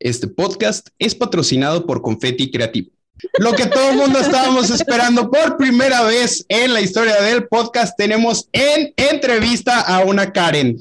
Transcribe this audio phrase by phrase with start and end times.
[0.00, 2.90] Este podcast es patrocinado por Confetti Creativo.
[3.38, 7.98] Lo que todo el mundo estábamos esperando por primera vez en la historia del podcast,
[7.98, 10.78] tenemos en entrevista a una Karen.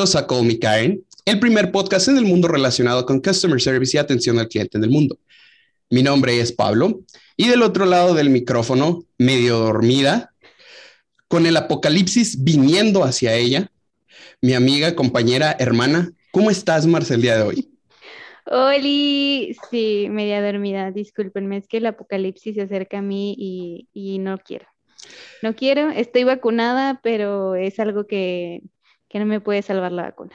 [0.00, 3.94] Bienvenidos a Call Me Karen, el primer podcast en el mundo relacionado con Customer Service
[3.94, 5.18] y atención al cliente en el mundo.
[5.90, 7.00] Mi nombre es Pablo
[7.36, 10.32] y del otro lado del micrófono, medio dormida,
[11.28, 13.70] con el apocalipsis viniendo hacia ella,
[14.40, 16.10] mi amiga, compañera, hermana.
[16.32, 17.68] ¿Cómo estás, Marcel, el día de hoy?
[18.46, 24.18] Oli, sí, media dormida, discúlpenme, es que el apocalipsis se acerca a mí y, y
[24.18, 24.64] no quiero.
[25.42, 28.62] No quiero, estoy vacunada, pero es algo que
[29.10, 30.34] que no me puede salvar la vacuna.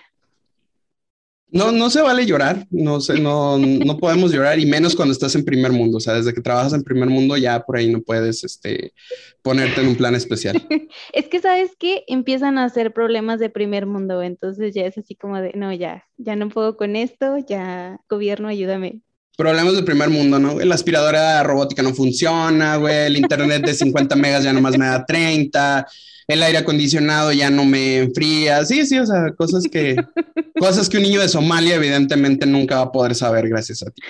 [1.47, 5.35] No, no se vale llorar, no, sé, no, no podemos llorar y menos cuando estás
[5.35, 8.01] en primer mundo, o sea, desde que trabajas en primer mundo ya por ahí no
[8.01, 8.93] puedes este,
[9.41, 10.55] ponerte en un plan especial.
[11.13, 15.15] es que sabes que empiezan a hacer problemas de primer mundo, entonces ya es así
[15.15, 19.01] como de, no, ya, ya no puedo con esto, ya, gobierno, ayúdame.
[19.37, 20.59] Problemas de primer mundo, ¿no?
[20.59, 25.05] La aspiradora robótica no funciona, güey, el internet de 50 megas ya nomás me da
[25.05, 25.85] 30
[26.27, 28.65] el aire acondicionado ya no me enfría.
[28.65, 29.95] Sí, sí, o sea, cosas que,
[30.59, 34.01] cosas que un niño de Somalia evidentemente nunca va a poder saber gracias a ti.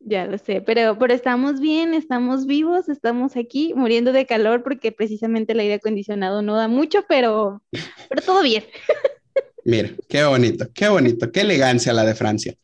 [0.00, 4.92] Ya lo sé, pero, pero estamos bien, estamos vivos, estamos aquí muriendo de calor porque
[4.92, 7.62] precisamente el aire acondicionado no da mucho, pero,
[8.08, 8.64] pero todo bien.
[9.64, 12.54] Mira, qué bonito, qué bonito, qué elegancia la de Francia.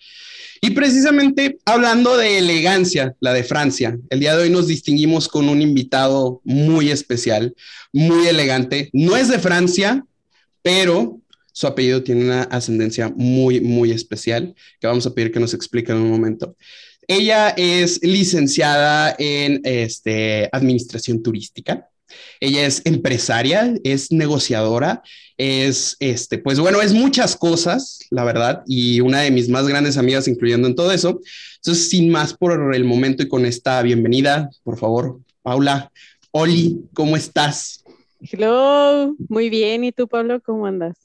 [0.64, 5.50] Y precisamente hablando de elegancia, la de Francia, el día de hoy nos distinguimos con
[5.50, 7.54] un invitado muy especial,
[7.92, 8.88] muy elegante.
[8.94, 10.06] No es de Francia,
[10.62, 11.20] pero
[11.52, 15.92] su apellido tiene una ascendencia muy, muy especial que vamos a pedir que nos explique
[15.92, 16.56] en un momento.
[17.06, 21.90] Ella es licenciada en este, administración turística.
[22.40, 25.02] Ella es empresaria, es negociadora,
[25.36, 29.96] es, este, pues bueno, es muchas cosas, la verdad, y una de mis más grandes
[29.96, 31.20] amigas incluyendo en todo eso.
[31.56, 35.90] Entonces, sin más por el momento y con esta bienvenida, por favor, Paula,
[36.30, 37.84] Oli, ¿cómo estás?
[38.20, 39.84] Hello, muy bien.
[39.84, 40.96] ¿Y tú, Pablo, cómo andas?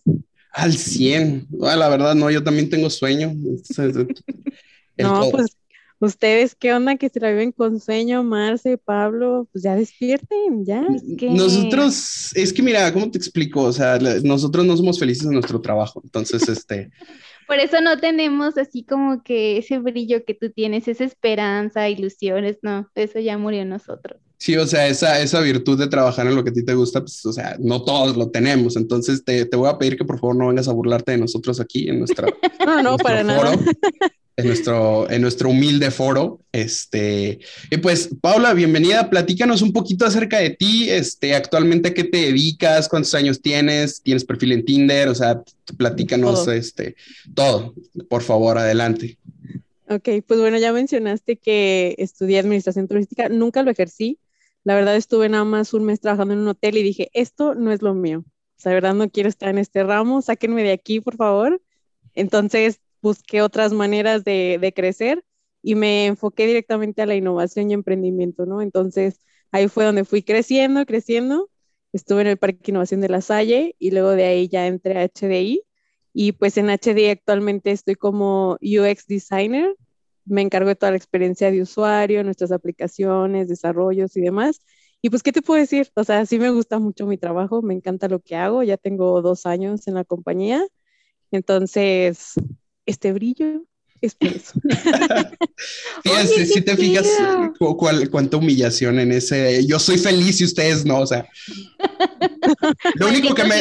[0.51, 1.47] Al 100.
[1.61, 3.33] Ah, la verdad, no, yo también tengo sueño.
[4.97, 5.58] no, pues
[6.01, 9.49] Ustedes, ¿qué onda que se la viven con sueño, Marce, Pablo?
[9.51, 10.85] Pues ya despierten, ya.
[11.21, 13.63] Nosotros, es que mira, ¿cómo te explico?
[13.63, 16.89] O sea, nosotros no somos felices en nuestro trabajo, entonces, este...
[17.47, 22.59] Por eso no tenemos así como que ese brillo que tú tienes, esa esperanza, ilusiones,
[22.61, 24.21] no, eso ya murió en nosotros.
[24.38, 27.01] Sí, o sea, esa, esa virtud de trabajar en lo que a ti te gusta,
[27.01, 28.77] pues, o sea, no todos lo tenemos.
[28.77, 31.59] Entonces, te, te voy a pedir que por favor no vengas a burlarte de nosotros
[31.59, 32.27] aquí en nuestra.
[32.65, 33.51] No, no, para nada
[34.39, 36.39] en nuestro, en nuestro humilde foro.
[36.51, 37.39] Este,
[37.69, 39.09] y pues, Paula, bienvenida.
[39.09, 40.89] Platícanos un poquito acerca de ti.
[40.89, 42.88] Este, actualmente, ¿qué te dedicas?
[42.88, 44.01] ¿Cuántos años tienes?
[44.01, 45.09] ¿Tienes perfil en Tinder?
[45.09, 45.44] O sea,
[45.77, 46.53] platícanos todo.
[46.53, 46.95] este,
[47.33, 47.73] todo.
[48.07, 49.17] Por favor, adelante.
[49.89, 53.27] Ok, pues bueno, ya mencionaste que estudié administración turística.
[53.27, 54.19] Nunca lo ejercí.
[54.63, 57.71] La verdad, estuve nada más un mes trabajando en un hotel y dije, esto no
[57.71, 58.19] es lo mío.
[58.19, 60.21] O sea, la verdad, no quiero estar en este ramo.
[60.21, 61.61] Sáquenme de aquí, por favor.
[62.13, 65.23] Entonces, busqué otras maneras de, crecer
[65.61, 68.61] y me enfoqué directamente a la innovación y emprendimiento, ¿no?
[68.61, 69.19] Entonces,
[69.51, 71.49] ahí fue donde fui creciendo, creciendo.
[71.93, 75.03] Estuve en el Parque Innovación de la Salle y luego de ahí ya entré a
[75.03, 75.63] HDI.
[76.13, 79.75] Y pues en HDI actualmente estoy como UX Designer.
[80.25, 84.61] Me encargo de toda la experiencia de usuario, nuestras aplicaciones, desarrollos y demás.
[85.01, 85.89] Y pues, ¿qué te puedo decir?
[85.95, 88.63] O sea, sí me gusta mucho mi trabajo, me encanta lo que hago.
[88.63, 90.65] Ya tengo dos años en la compañía.
[91.31, 92.33] Entonces,
[92.89, 93.63] este brillo
[94.01, 94.53] es por eso.
[96.53, 97.07] si te fijas
[98.09, 101.27] cuánta humillación en ese, yo soy feliz y ustedes no, o sea.
[102.95, 103.56] Lo único, que me,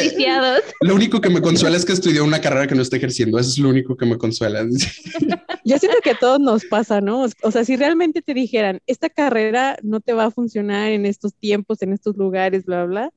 [0.81, 3.49] lo único que me consuela es que estudié una carrera que no estoy ejerciendo, eso
[3.49, 4.65] es lo único que me consuela.
[5.65, 7.25] Yo siento que a todos nos pasa, ¿no?
[7.43, 11.33] O sea, si realmente te dijeran, esta carrera no te va a funcionar en estos
[11.35, 13.13] tiempos, en estos lugares, bla, bla,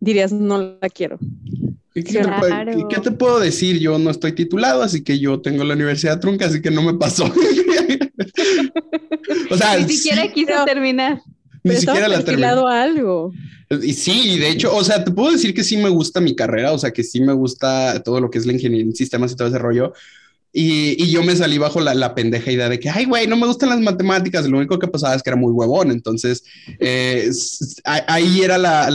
[0.00, 1.18] dirías, no la quiero.
[2.04, 3.78] ¿Qué, te, puedo decir?
[3.78, 6.92] Yo no estoy titulado, así que yo tengo la universidad trunca, así que no me
[6.94, 7.24] pasó.
[9.50, 11.22] o sea, ni siquiera quiso terminar.
[11.62, 13.32] Ni siquiera la terminado algo.
[13.82, 16.72] Y sí, de hecho, o sea, te puedo decir que sí me gusta mi carrera,
[16.72, 19.36] o sea, que sí me gusta todo lo que es la ingeniería en sistemas y
[19.36, 19.94] todo ese rollo.
[20.58, 23.68] Y, yo me salí bajo la, pendeja idea de que, ay, güey, no me gustan
[23.68, 24.48] las matemáticas.
[24.48, 25.90] Lo único que pasaba es que era muy huevón.
[25.90, 26.44] Entonces,
[26.80, 27.30] eh,
[27.84, 28.90] ahí era la,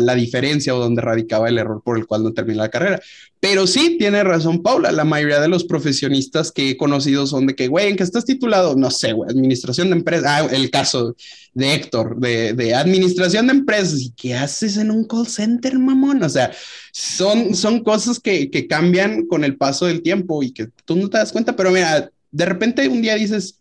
[0.00, 3.00] la, diferencia o donde radicaba el error por el cual no terminé la carrera.
[3.38, 7.54] Pero sí, tiene razón Paula, la mayoría de los profesionistas que he conocido son de
[7.54, 8.74] que, güey, ¿en qué estás titulado?
[8.74, 10.26] No sé, güey, administración de empresas.
[10.26, 11.14] Ah, el caso
[11.54, 14.00] de Héctor, de, de, administración de empresas.
[14.00, 16.24] ¿Y qué haces en un call center, mamón?
[16.24, 16.50] O sea,
[16.98, 21.08] son, son cosas que, que cambian con el paso del tiempo y que tú no
[21.08, 23.60] te das cuenta, pero mira, de repente un día dices,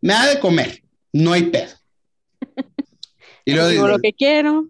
[0.00, 0.82] me da de comer,
[1.12, 1.70] no hay pedo.
[3.44, 4.68] Y luego digo lo que quiero,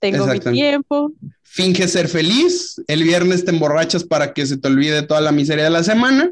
[0.00, 1.12] tengo mi tiempo.
[1.44, 5.62] Finge ser feliz, el viernes te emborrachas para que se te olvide toda la miseria
[5.62, 6.28] de la semana.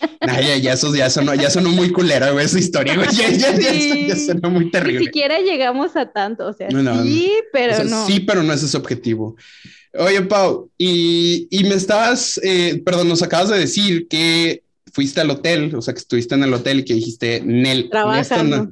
[0.26, 3.08] ya, ya, eso ya sonó, ya sonó muy culera, güey, esa historia, güey.
[3.12, 4.98] Ya, ya, ya, sonó muy terrible.
[4.98, 8.06] Ni siquiera llegamos a tanto, o sea, sí, pero no.
[8.08, 9.36] Sí, pero no es ese objetivo.
[9.94, 14.62] Oye, Pau, y, y me estabas, eh, perdón, nos acabas de decir que
[14.92, 18.70] fuiste al hotel, o sea, que estuviste en el hotel y que dijiste, Nel, Trabajando.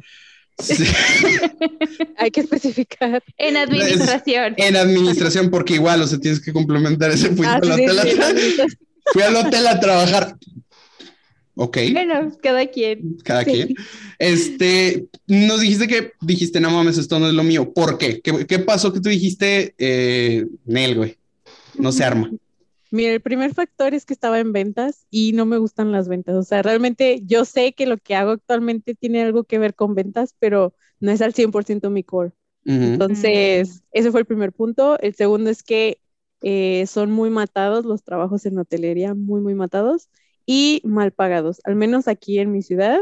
[2.19, 3.23] Hay que especificar.
[3.39, 4.55] En administración.
[4.57, 7.45] En administración, porque igual, o sea, tienes que complementar ese punto.
[7.45, 7.61] Ah,
[9.13, 10.37] fui al hotel a trabajar.
[11.63, 11.77] Ok.
[11.93, 13.19] Bueno, cada quien.
[13.23, 13.75] Cada quien.
[14.19, 17.75] Este, nos dijiste que dijiste, no mames, esto no es lo mío.
[17.75, 18.23] ¿Por qué?
[18.23, 21.19] ¿Qué, pasó que tú dijiste, eh, Nel, güey?
[21.79, 22.31] No se arma.
[22.91, 26.35] Mira, el primer factor es que estaba en ventas y no me gustan las ventas.
[26.35, 29.95] O sea, realmente yo sé que lo que hago actualmente tiene algo que ver con
[29.95, 32.33] ventas, pero no es al 100% mi core.
[32.65, 34.99] Entonces, ese fue el primer punto.
[34.99, 36.01] El segundo es que
[36.41, 40.09] eh, son muy matados los trabajos en hotelería, muy, muy matados
[40.53, 42.99] y mal pagados, al menos aquí en mi ciudad.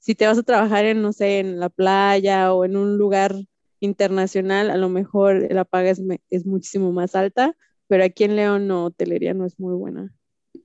[0.00, 3.34] Si te vas a trabajar en, no sé, en la playa o en un lugar
[3.80, 7.56] internacional, a lo mejor la paga es, es muchísimo más alta,
[7.86, 10.14] pero aquí en León no, hotelería no es muy buena.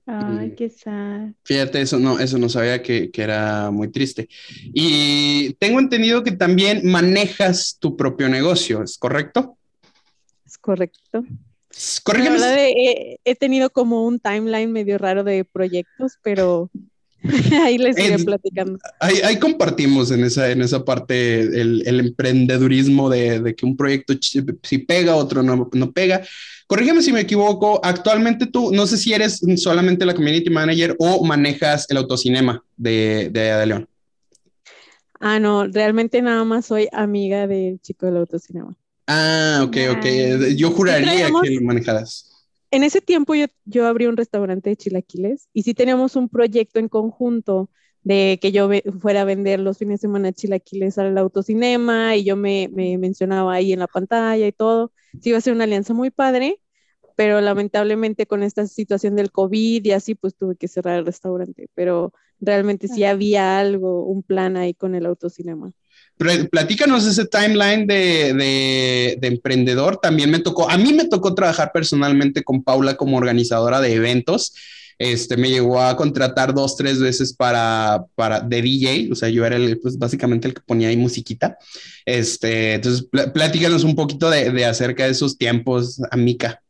[0.04, 1.30] Ay, qué sad.
[1.42, 4.28] Fíjate, eso no, eso no sabía que, que, era muy triste.
[4.74, 9.56] Y tengo entendido que también manejas tu propio negocio, ¿es correcto?
[10.44, 11.24] Es correcto.
[12.02, 12.38] Corrígeme.
[12.38, 12.66] La verdad,
[13.24, 16.70] he, tenido como un timeline medio raro de proyectos, pero
[17.62, 18.78] ahí les iré platicando.
[19.00, 24.14] Ahí, compartimos en esa, en esa parte el, el emprendedurismo de, de, que un proyecto
[24.20, 26.22] si pega, otro no, no pega.
[26.66, 31.24] Corrígeme si me equivoco, actualmente tú, no sé si eres solamente la community manager o
[31.24, 33.88] manejas el autocinema de, de, León.
[35.20, 38.76] Ah, no, realmente nada más soy amiga del chico del autocinema.
[39.06, 40.06] Ah, ok, ok.
[40.56, 42.32] Yo juraría que lo manejaras.
[42.70, 46.80] En ese tiempo yo, yo abrí un restaurante de chilaquiles y sí teníamos un proyecto
[46.80, 47.70] en conjunto
[48.02, 48.68] de que yo
[49.00, 53.54] fuera a vender los fines de semana chilaquiles al autocinema y yo me, me, mencionaba
[53.54, 54.92] ahí en la pantalla y todo.
[55.20, 56.60] Sí iba a ser una alianza muy padre,
[57.16, 61.68] pero lamentablemente con esta situación del COVID y así, pues tuve que cerrar el restaurante,
[61.74, 65.72] pero realmente sí había algo, un plan ahí con el autocinema.
[66.16, 69.98] Platícanos ese timeline de, de, emprendedor.
[69.98, 74.54] También me tocó, a mí me tocó trabajar personalmente con Paula como organizadora de eventos.
[74.98, 79.44] Este, me llegó a contratar dos, tres veces para, para de DJ, o sea, yo
[79.44, 81.58] era el, pues básicamente el que ponía ahí musiquita.
[82.06, 86.62] Este, entonces, platícanos un poquito de, de acerca de esos tiempos, Amica.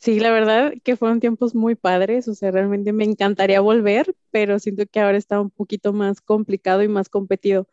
[0.00, 4.58] Sí, la verdad que fueron tiempos muy padres, o sea, realmente me encantaría volver, pero
[4.58, 7.68] siento que ahora está un poquito más complicado y más competido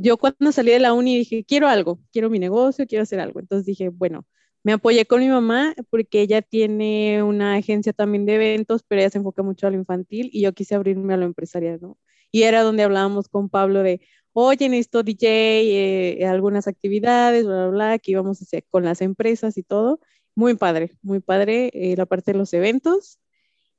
[0.00, 3.40] yo cuando salí de la uni dije, quiero algo, quiero mi negocio, quiero hacer algo.
[3.40, 4.26] Entonces dije, bueno,
[4.62, 9.10] me apoyé con mi mamá porque ella tiene una agencia también de eventos, pero ella
[9.10, 11.98] se enfoca mucho a lo infantil y yo quise abrirme a lo empresarial, ¿no?
[12.32, 14.00] Y era donde hablábamos con Pablo de,
[14.32, 19.00] oye, necesito DJ, eh, algunas actividades, bla, bla, bla, que íbamos a hacer con las
[19.02, 20.00] empresas y todo.
[20.34, 23.18] Muy padre, muy padre eh, la parte de los eventos.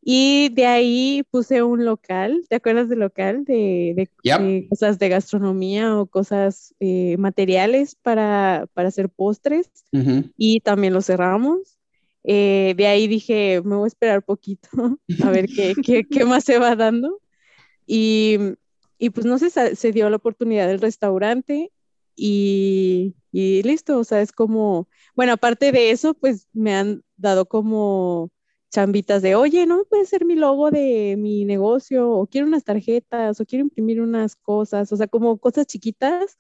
[0.10, 3.44] Y de ahí puse un local, ¿te acuerdas del local?
[3.44, 4.10] De,
[4.70, 9.70] cosas de gastronomía o cosas eh, materiales para, hacer postres.
[10.38, 11.78] Y también lo cerramos.
[12.24, 14.70] Eh, de ahí dije, me voy a esperar poquito
[15.26, 17.20] a ver qué, qué, más se va dando.
[17.86, 18.38] Y,
[19.14, 21.74] pues no sé, se dio la oportunidad del restaurante
[22.16, 24.88] y, y listo, o sea, es como,
[25.18, 28.32] bueno, aparte de eso, pues me han dado como
[28.72, 32.10] chambitas de, oye, ¿no puede ser mi logo de mi negocio?
[32.12, 36.38] O quiero unas tarjetas, o quiero imprimir unas cosas, o sea, como cosas chiquitas,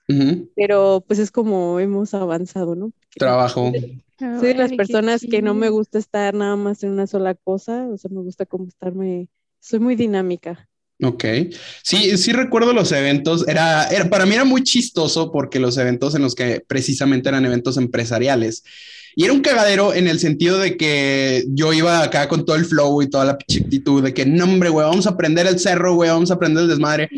[0.55, 2.91] pero pues es como hemos avanzado, ¿no?
[3.15, 3.71] Trabajo.
[4.17, 7.87] Soy de las personas que no me gusta estar nada más en una sola cosa,
[7.87, 9.29] o sea, me gusta como estarme,
[9.59, 10.69] soy muy dinámica.
[11.03, 11.25] Ok.
[11.83, 13.47] Sí, sí recuerdo los eventos.
[13.47, 17.45] Era, era, para mí era muy chistoso porque los eventos en los que precisamente eran
[17.45, 18.63] eventos empresariales.
[19.15, 22.65] Y era un cagadero en el sentido de que yo iba acá con todo el
[22.65, 25.95] flow y toda la actitud de que, no, hombre, güey, vamos a aprender el cerro,
[25.95, 27.09] güey, vamos a aprender el desmadre.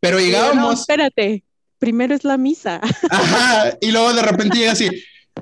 [0.00, 0.64] Pero llegábamos.
[0.64, 1.44] No, espérate,
[1.78, 2.80] primero es la misa.
[3.10, 4.88] Ajá, y luego de repente llega así.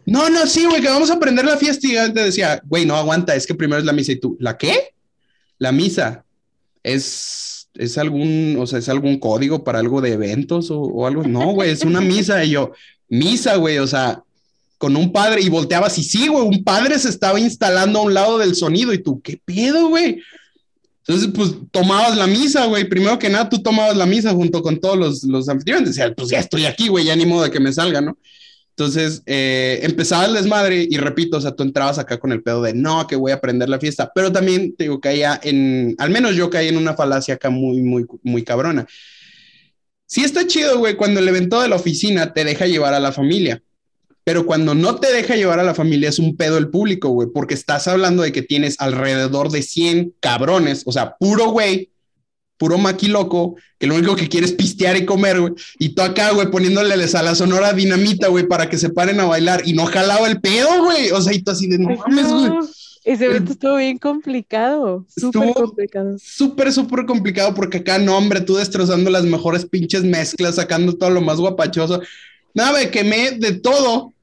[0.06, 1.86] No, no, sí, güey, que vamos a aprender la fiesta.
[1.86, 4.12] Y te decía, güey, no aguanta, es que primero es la misa.
[4.12, 4.94] Y tú, ¿la qué?
[5.58, 6.24] La misa
[6.82, 11.24] es, es algún, o sea, es algún código para algo de eventos o, algo.
[11.24, 12.44] No, güey, es una misa.
[12.44, 12.72] Y yo,
[13.08, 14.22] misa, güey, o sea,
[14.78, 18.14] con un padre y volteabas y sí, güey, un padre se estaba instalando a un
[18.14, 20.20] lado del sonido y tú, ¿qué pedo, güey?
[21.06, 22.88] Entonces, pues tomabas la misa, güey.
[22.88, 25.90] Primero que nada, tú tomabas la misa junto con todos los, los anfitriones.
[25.90, 28.16] Decía, pues ya estoy aquí, güey, ya ni modo de que me salga, ¿no?
[28.76, 32.62] Entonces, eh, empezaba el desmadre y repito, o sea, tú entrabas acá con el pedo
[32.62, 36.08] de no, que voy a aprender la fiesta, pero también te digo, caía en, al
[36.08, 38.86] menos yo caí en una falacia acá muy, muy, muy cabrona.
[40.06, 43.12] Sí está chido, güey, cuando el evento de la oficina te deja llevar a la
[43.12, 43.62] familia,
[44.24, 47.28] pero cuando no te deja llevar a la familia es un pedo el público, güey,
[47.32, 51.91] porque estás hablando de que tienes alrededor de 100 cabrones, o sea, puro güey,
[52.62, 55.52] puro maquiloco, que lo único que quiere es pistear y comer, güey.
[55.80, 59.24] Y tú acá, güey, poniéndoles a la sonora dinamita, güey, para que se paren a
[59.24, 59.62] bailar.
[59.64, 61.10] Y no jalaba el pedo, güey.
[61.10, 62.52] O sea, y tú así de, no mames, güey.
[63.02, 66.16] Ese evento estuvo bien complicado, súper complicado.
[66.22, 71.10] Súper, súper complicado porque acá, no, hombre, tú destrozando las mejores pinches mezclas, sacando todo
[71.10, 72.00] lo más guapachoso.
[72.54, 74.14] Nada, me quemé de todo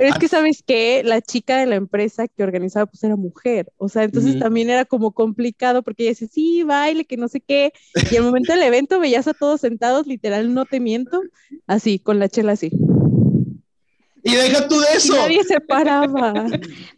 [0.00, 1.02] pero es que, ¿sabes qué?
[1.04, 3.70] La chica de la empresa que organizaba, pues era mujer.
[3.76, 7.42] O sea, entonces también era como complicado porque ella decía, sí, baile, que no sé
[7.42, 7.74] qué.
[8.10, 11.20] Y al momento del evento veías a todos sentados, literal, no te miento,
[11.66, 12.70] así, con la chela así.
[14.22, 15.14] Y deja tú de eso.
[15.14, 16.32] nadie se paraba.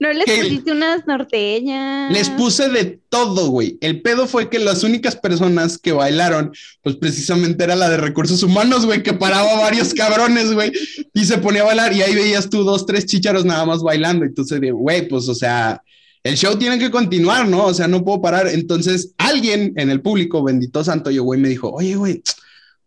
[0.00, 2.12] no les pusiste unas norteñas.
[2.12, 3.78] Les puse de todo, güey.
[3.80, 6.52] El pedo fue que las únicas personas que bailaron,
[6.82, 10.72] pues precisamente era la de recursos humanos, güey, que paraba varios cabrones, güey,
[11.14, 11.92] y se ponía a bailar.
[11.92, 14.24] Y ahí veías tú dos, tres chícharos nada más bailando.
[14.24, 15.82] Y tú se digo, güey, pues, o sea,
[16.24, 17.66] el show tiene que continuar, ¿no?
[17.66, 18.48] O sea, no puedo parar.
[18.48, 22.22] Entonces, alguien en el público, bendito santo yo, güey, me dijo, oye, güey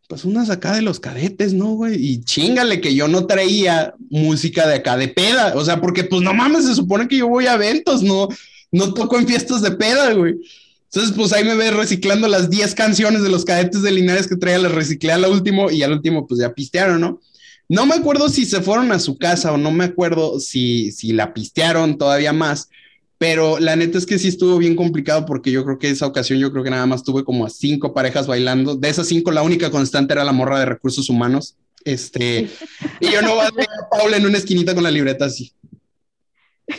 [0.08, 1.96] pues unas acá de los cadetes, ¿no, güey?
[1.96, 6.22] Y chingale que yo no traía música de acá de peda, o sea, porque pues
[6.22, 8.28] no mames, se supone que yo voy a eventos, no,
[8.72, 10.36] no toco en fiestas de peda, güey.
[10.86, 14.38] Entonces, pues ahí me ves reciclando las 10 canciones de los cadetes de Linares que
[14.38, 17.20] traía, las reciclé al último y al último pues ya pistearon, ¿no?
[17.68, 21.14] No me acuerdo si se fueron a su casa o no me acuerdo si, si
[21.14, 22.70] la pistearon todavía más,
[23.18, 26.40] pero la neta es que sí estuvo bien complicado porque yo creo que esa ocasión
[26.40, 28.76] yo creo que nada más tuve como a cinco parejas bailando.
[28.76, 31.56] De esas cinco, la única constante era la morra de recursos humanos.
[31.86, 32.50] Este,
[33.00, 35.54] y yo no voy a a Paula en una esquinita con la libreta así.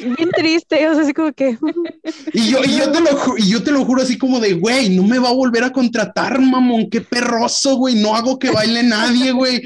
[0.01, 1.57] Bien triste, o sea, así como que.
[2.33, 4.91] Y yo, y yo, te, lo, y yo te lo juro así como de, güey,
[4.91, 8.83] no me va a volver a contratar, mamón, qué perroso, güey, no hago que baile
[8.83, 9.63] nadie, güey.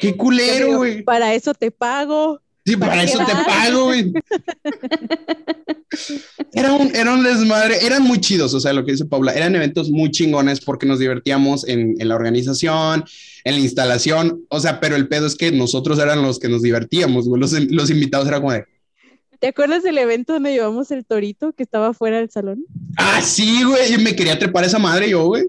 [0.00, 1.02] Qué culero, güey.
[1.02, 2.40] Para eso te pago.
[2.66, 4.12] Sí, para, eso te pago, güey.
[6.52, 9.54] Era un, era un desmadre, eran muy chidos, o sea, lo que dice Paula, eran
[9.54, 13.04] eventos muy chingones porque nos divertíamos en, en, la organización,
[13.44, 16.62] en la instalación, o sea, pero el pedo es que nosotros eran los que nos
[16.62, 17.40] divertíamos, güey.
[17.40, 18.64] Los, los invitados eran como de...
[19.38, 22.64] ¿Te acuerdas del evento donde llevamos el torito que estaba fuera del salón?
[22.96, 25.44] Ah, sí, güey, me quería trepar esa madre yo, güey.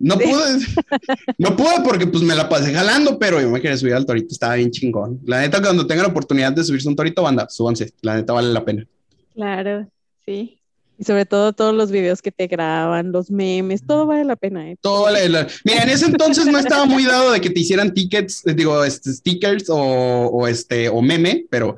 [0.00, 0.66] No pude,
[1.38, 4.28] no pude porque pues me la pasé jalando, pero yo me quería subir al torito,
[4.32, 5.20] estaba bien chingón.
[5.26, 8.48] La neta, cuando tenga la oportunidad de subirse un torito, banda, súbanse, la neta vale
[8.48, 8.86] la pena.
[9.34, 9.86] Claro,
[10.24, 10.58] sí.
[10.98, 14.70] Y sobre todo todos los videos que te graban, los memes, todo vale la pena.
[14.70, 14.76] ¿eh?
[14.80, 17.92] Todo vale la Mira, en ese entonces no estaba muy dado de que te hicieran
[17.92, 21.76] tickets, digo, este, stickers o, o, este, o meme, pero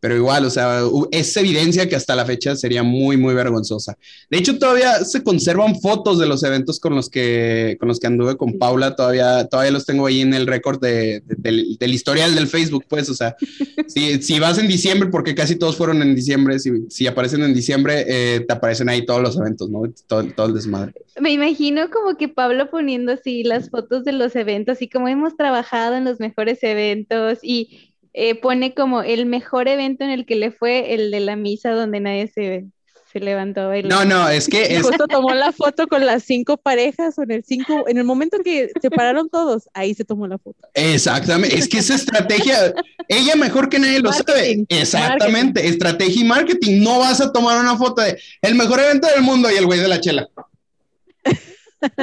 [0.00, 0.80] pero igual, o sea,
[1.10, 3.98] es evidencia que hasta la fecha sería muy, muy vergonzosa.
[4.30, 8.06] De hecho, todavía se conservan fotos de los eventos con los que, con los que
[8.06, 12.46] anduve con Paula, todavía, todavía los tengo ahí en el récord de, del, historial del
[12.46, 13.36] Facebook, pues, o sea,
[13.88, 17.52] si, si, vas en diciembre, porque casi todos fueron en diciembre, si, si aparecen en
[17.52, 19.82] diciembre, eh, te aparecen ahí todos los eventos, ¿no?
[20.06, 20.94] Todo, todo el desmadre.
[21.20, 25.36] Me imagino como que Pablo poniendo así las fotos de los eventos y como hemos
[25.36, 30.36] trabajado en los mejores eventos y eh, pone como el mejor evento en el que
[30.36, 32.66] le fue el de la misa donde nadie se,
[33.12, 33.90] se levantó a bailar.
[33.90, 34.82] No, no, es que es...
[34.82, 38.36] justo tomó la foto con las cinco parejas o en el cinco, en el momento
[38.36, 40.68] en que se pararon todos, ahí se tomó la foto.
[40.74, 42.74] Exactamente, es que esa estrategia,
[43.08, 44.64] ella mejor que nadie lo sabe.
[44.68, 46.82] Exactamente, estrategia y marketing.
[46.82, 49.80] No vas a tomar una foto de el mejor evento del mundo y el güey
[49.80, 50.28] de la chela.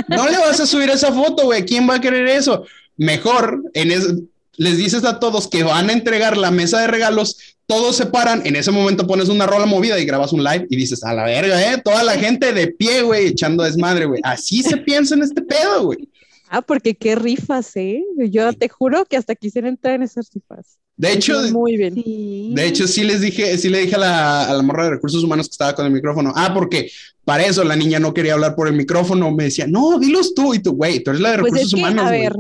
[0.08, 1.64] No le vas a subir esa foto, güey.
[1.64, 2.66] ¿Quién va a querer eso?
[2.96, 4.16] Mejor en eso
[4.58, 7.38] les dices a todos que van a entregar la mesa de regalos
[7.68, 10.78] todos se paran, en ese momento pones una rola movida y grabas un live y
[10.78, 14.22] dices, a la verga, eh, toda la gente de pie, güey, echando desmadre, güey.
[14.24, 16.08] Así se piensa en este pedo, güey.
[16.48, 18.02] Ah, porque qué rifas, ¿eh?
[18.30, 20.78] Yo te juro que hasta quisiera entrar en esas rifas.
[20.96, 22.56] De hecho, muy bien.
[22.56, 25.22] De hecho, sí les dije, sí le dije a la, a la morra de recursos
[25.22, 26.32] humanos que estaba con el micrófono.
[26.38, 26.90] Ah, porque
[27.26, 29.30] para eso la niña no quería hablar por el micrófono.
[29.32, 30.54] Me decía, no, dilos tú.
[30.54, 32.06] Y tú, güey, tú eres la de Pues recursos es que, humanos.
[32.06, 32.22] a güey.
[32.22, 32.34] ver,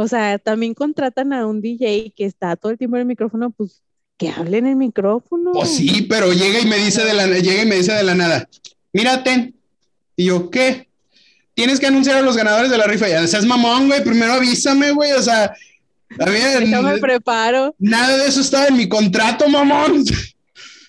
[0.00, 3.50] o sea, también contratan a un DJ que está todo el tiempo en el micrófono,
[3.50, 3.82] pues
[4.16, 5.50] que hable en el micrófono.
[5.52, 8.14] Pues sí, pero llega y me dice de la, llega y me dice de la
[8.14, 8.48] nada,
[8.92, 9.54] mírate.
[10.14, 10.88] Y yo, ¿qué?
[11.54, 13.08] Tienes que anunciar a los ganadores de la rifa.
[13.08, 14.04] Ya seas mamón, güey.
[14.04, 15.10] Primero avísame, güey.
[15.12, 15.52] O sea,
[16.20, 17.74] a ver, Déjame preparo.
[17.80, 20.04] nada de eso estaba en mi contrato, mamón.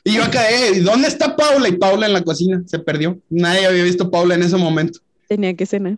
[0.03, 1.67] Y yo acá, eh, ¿dónde está Paula?
[1.67, 3.19] Y Paula en la cocina, se perdió.
[3.29, 4.99] Nadie había visto a Paula en ese momento.
[5.27, 5.97] Tenía que cenar.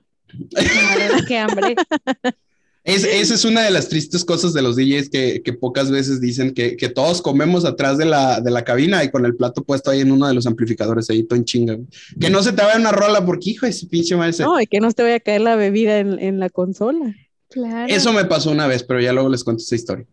[0.50, 1.75] Claro, qué hambre.
[2.83, 6.19] Es, esa es una de las tristes cosas de los DJs que, que pocas veces
[6.19, 9.63] dicen que, que todos comemos atrás de la, de la cabina y con el plato
[9.63, 11.77] puesto ahí en uno de los amplificadores, ahí todo en chinga.
[12.19, 14.79] Que no se te vaya una rola porque, hijo de su pinche No, y que
[14.79, 17.15] no te vaya a caer la bebida en, en la consola.
[17.50, 17.93] Claro.
[17.93, 20.05] Eso me pasó una vez, pero ya luego les cuento esa historia.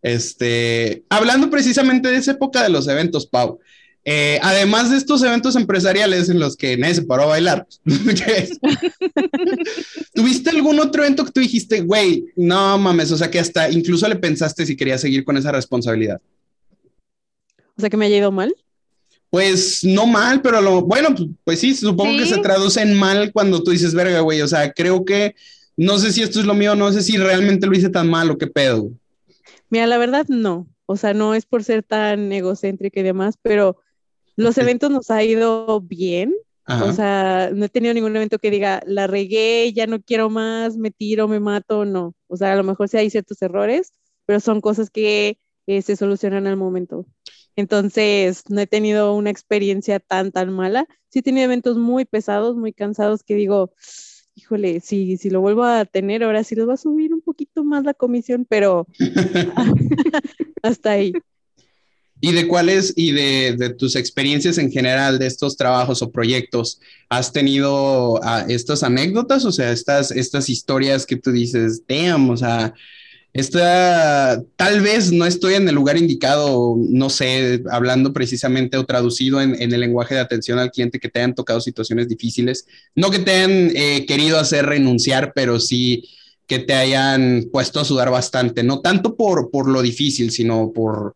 [0.00, 3.58] Este, hablando precisamente de esa época de los eventos, Pau.
[4.04, 7.66] Eh, además de estos eventos empresariales en los que nadie se paró a bailar,
[10.14, 14.06] ¿tuviste algún otro evento que tú dijiste, güey, no mames, o sea que hasta incluso
[14.06, 16.20] le pensaste si querías seguir con esa responsabilidad?
[17.76, 18.54] O sea, que me haya ido mal.
[19.30, 23.32] Pues no mal, pero lo bueno, pues, pues sí, supongo que se traduce en mal
[23.32, 25.34] cuando tú dices, verga, güey, o sea, creo que
[25.76, 28.30] no sé si esto es lo mío, no sé si realmente lo hice tan mal
[28.30, 28.90] o qué pedo.
[29.70, 30.68] Mira, la verdad no.
[30.86, 33.78] O sea, no es por ser tan egocéntrica y demás, pero
[34.36, 36.34] los eventos nos ha ido bien.
[36.66, 36.84] Ajá.
[36.86, 40.76] O sea, no he tenido ningún evento que diga, la regué, ya no quiero más,
[40.78, 42.14] me tiro, me mato, no.
[42.26, 43.92] O sea, a lo mejor sí hay ciertos errores,
[44.24, 47.06] pero son cosas que eh, se solucionan al momento.
[47.56, 50.86] Entonces, no he tenido una experiencia tan, tan mala.
[51.10, 53.72] Sí he tenido eventos muy pesados, muy cansados, que digo,
[54.34, 57.62] híjole, si, si lo vuelvo a tener, ahora sí les va a subir un poquito
[57.62, 58.86] más la comisión, pero
[60.62, 61.12] hasta ahí.
[62.24, 66.80] ¿Y de cuáles y de, de tus experiencias en general de estos trabajos o proyectos
[67.10, 69.44] has tenido ah, estas anécdotas?
[69.44, 72.72] O sea, estas, estas historias que tú dices, damn, o sea,
[73.34, 79.42] esta, tal vez no estoy en el lugar indicado, no sé, hablando precisamente o traducido
[79.42, 83.10] en, en el lenguaje de atención al cliente que te hayan tocado situaciones difíciles, no
[83.10, 86.08] que te hayan eh, querido hacer renunciar, pero sí
[86.46, 91.14] que te hayan puesto a sudar bastante, no tanto por, por lo difícil, sino por,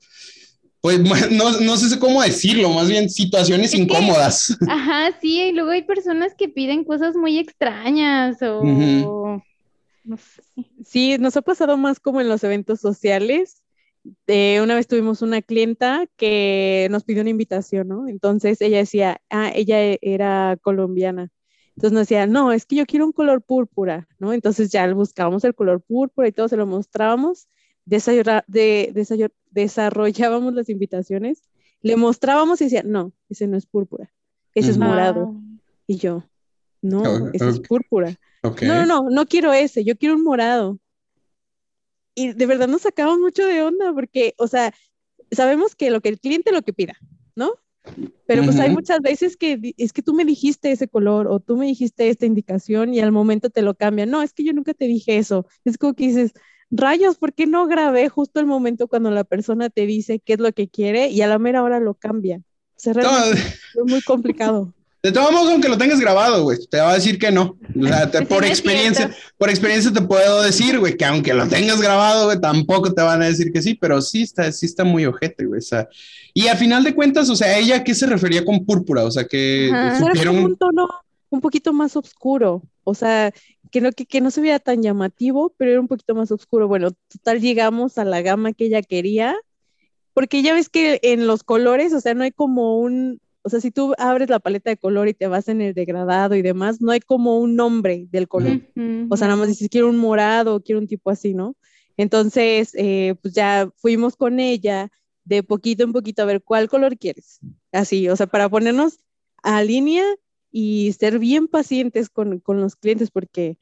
[0.81, 1.01] pues
[1.33, 4.57] no, no sé cómo decirlo, más bien situaciones Es que- incómodas.
[4.69, 9.43] Ajá, sí, y luego hay personas que piden cosas muy extrañas o
[10.05, 10.43] no sé.
[10.85, 13.63] Sí, nos ha pasado más como en los eventos sociales.
[14.27, 18.09] Eh, una vez tuvimos una clienta que nos pidió una invitación, ¿no?
[18.09, 21.31] Entonces ella decía, ah, ella e- era colombiana.
[21.77, 24.33] Entonces nos decía, no, es que yo quiero un color púrpura, ¿no?
[24.33, 27.49] Entonces ya buscábamos el color púrpura y todo se lo mostrábamos,
[27.89, 28.93] desayora- de-
[29.51, 31.43] desarrollábamos las invitaciones,
[31.81, 34.13] le mostrábamos y decía, no, ese no es púrpura,
[34.55, 35.33] ese es morado.
[35.35, 36.25] Ah, Y yo,
[36.83, 38.19] no, Oh, ese es púrpura.
[38.69, 40.79] No, no, no, no quiero ese, yo quiero un morado.
[42.15, 44.75] Y de verdad nos sacamos mucho de onda porque, o sea,
[45.31, 46.95] sabemos que lo que el cliente lo que pida,
[47.37, 47.53] ¿no?
[48.27, 51.57] Pero pues hay muchas veces que es que tú me dijiste ese color o tú
[51.57, 54.11] me dijiste esta indicación y al momento te lo cambian.
[54.11, 55.47] No, es que yo nunca te dije eso.
[55.65, 56.33] Es como que dices,
[56.71, 60.39] rayos, ¿por qué no grabé justo el momento cuando la persona te dice qué es
[60.41, 62.39] lo que quiere y a la mera hora lo cambia?
[62.39, 63.41] O sea, realmente
[63.75, 64.73] es muy complicado.
[65.03, 67.57] de todos modos, aunque lo tengas grabado, güey, te va a decir que no.
[67.81, 71.81] O sea, te- por experiencia, por experiencia te puedo decir, güey, que aunque lo tengas
[71.81, 75.07] grabado, güey, tampoco te van a decir que sí, pero sí está, sí está muy
[75.07, 75.59] ojete, güey.
[75.59, 75.89] o sea.
[76.35, 79.25] y a final de cuentas, o sea, ella qué se refería con púrpura, o sea,
[79.25, 79.97] que Ajá.
[79.97, 80.45] O sea, era como supieron.
[80.45, 80.89] un tono
[81.31, 83.33] un poquito más oscuro, o sea,
[83.69, 86.69] que no, que, que no se viera tan llamativo, pero era un poquito más oscuro.
[86.69, 89.37] Bueno, total llegamos a la gama que ella quería,
[90.15, 93.61] porque ya ves que en los colores, o sea, no hay como un, o sea,
[93.61, 96.81] si tú abres la paleta de color y te vas en el degradado y demás,
[96.81, 98.61] no hay como un nombre del color.
[99.09, 101.57] O sea, nada más dices, quiero un morado, quiero un tipo así, ¿no?
[101.97, 104.91] Entonces, eh, pues ya fuimos con ella
[105.25, 107.41] de poquito en poquito a ver cuál color quieres.
[107.73, 109.01] Así, o sea, para ponernos
[109.43, 110.05] a línea
[110.61, 113.59] y ser bien pacientes con, con los clientes, porque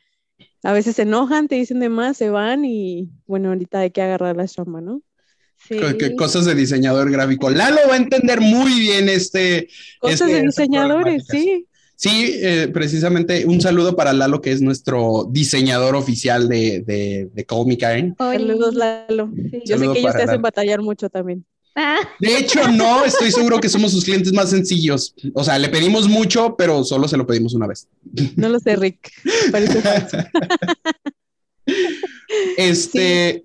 [0.63, 4.01] a veces se enojan, te dicen de más, se van y bueno, ahorita hay que
[4.01, 5.03] agarrar la chamba, ¿no?
[5.69, 5.77] sí.
[6.17, 7.51] cosas de diseñador gráfico.
[7.51, 9.69] Lalo va a entender muy bien este.
[10.01, 11.67] Cosas este- de diseñadores, sí.
[11.99, 17.45] Sí, eh, precisamente un saludo para Lalo, que es nuestro diseñador oficial de, de, de
[17.45, 18.15] Call Me Karen.
[18.19, 19.31] Saludos, Lalo.
[19.51, 19.63] Sí.
[19.67, 20.43] Yo sé que ellos te hacen Lalo.
[20.43, 21.45] batallar mucho también.
[21.79, 25.15] Ah, De hecho, no, estoy seguro que somos sus clientes más sencillos.
[25.35, 27.87] O sea, le pedimos mucho, pero solo se lo pedimos una vez.
[28.37, 29.13] No lo sé, Rick.
[29.53, 30.17] Parece falso.
[32.57, 33.45] Este.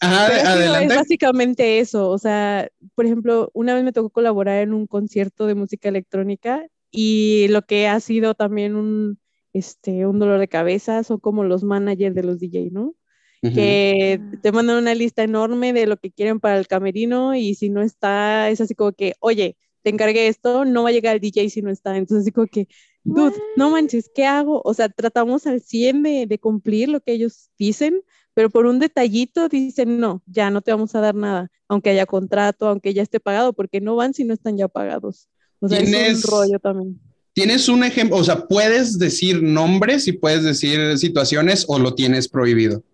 [0.00, 0.96] Ajá, Pero no, es adelante.
[0.96, 2.10] básicamente eso.
[2.10, 6.66] O sea, por ejemplo, una vez me tocó colaborar en un concierto de música electrónica
[6.90, 9.18] y lo que ha sido también un,
[9.52, 12.94] este, un dolor de cabeza son como los managers de los DJ, ¿no?
[13.42, 17.70] Que te mandan una lista enorme de lo que quieren para el camerino y si
[17.70, 21.20] no está, es así como que, oye, te encargué esto, no va a llegar el
[21.20, 21.96] DJ si no está.
[21.96, 22.68] Entonces, como que,
[23.02, 24.62] dude, no manches, ¿qué hago?
[24.64, 28.02] O sea, tratamos al 100 de, de cumplir lo que ellos dicen,
[28.32, 32.06] pero por un detallito dicen, no, ya no te vamos a dar nada, aunque haya
[32.06, 35.28] contrato, aunque ya esté pagado, porque no van si no están ya pagados.
[35.58, 37.00] O sea, es ¿Tienes- un rollo también.
[37.34, 38.18] ¿Tienes un ejemplo?
[38.18, 42.84] O sea, ¿puedes decir nombres y puedes decir situaciones o lo tienes prohibido?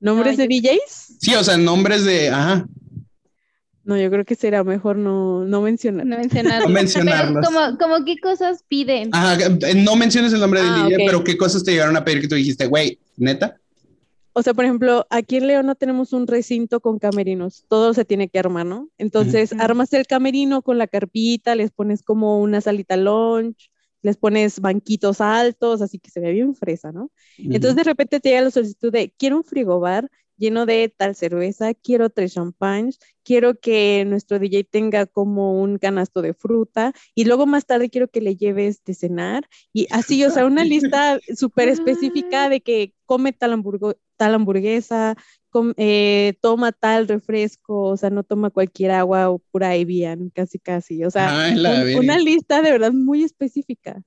[0.00, 1.16] ¿Nombres No, de DJs?
[1.20, 2.28] Sí, o sea, nombres de.
[2.28, 2.66] Ajá.
[3.84, 6.06] No, yo creo que será mejor no, no mencionar.
[6.06, 6.68] no mencionarlo.
[6.68, 7.46] No mencionarlos.
[7.46, 9.10] Como, como qué cosas piden.
[9.12, 11.02] Ajá, eh, no menciones el nombre del Ah, DJ, ok.
[11.06, 13.56] pero ¿qué cosas te llegaron a pedir que tú dijiste, güey, neta?
[14.32, 18.04] O sea, por ejemplo, aquí en León no tenemos un recinto con camerinos, todo se
[18.04, 18.88] tiene que armar, ¿no?
[18.98, 23.70] Entonces, armas el camerino con la carpita, les pones como una salita lunch,
[24.04, 27.10] les pones banquitos altos, así que se ve bien fresa, ¿no?
[27.38, 31.74] Entonces, de repente te llega la solicitud de, quiero un frigobar lleno de tal cerveza,
[31.74, 37.46] quiero tres champagnes, quiero que nuestro DJ tenga como un canasto de fruta y luego
[37.46, 41.68] más tarde quiero que le lleves de cenar y así, o sea, una lista súper
[41.68, 45.16] específica de que come tal, hamburgo- tal hamburguesa,
[45.50, 50.58] com- eh, toma tal refresco, o sea, no toma cualquier agua o pura Evian, casi
[50.58, 54.02] casi, o sea, Ay, un- una lista de verdad muy específica.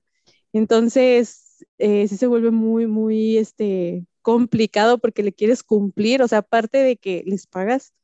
[0.52, 6.40] Entonces, eh, sí se vuelve muy, muy este, complicado porque le quieres cumplir, o sea,
[6.40, 7.94] aparte de que les pagas,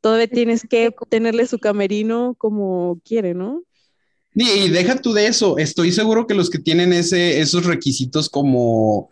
[0.00, 3.62] todavía tienes que tenerle su camerino como quiere, ¿no?
[4.34, 8.28] Y, y deja tú de eso, estoy seguro que los que tienen ese, esos requisitos
[8.28, 9.10] como,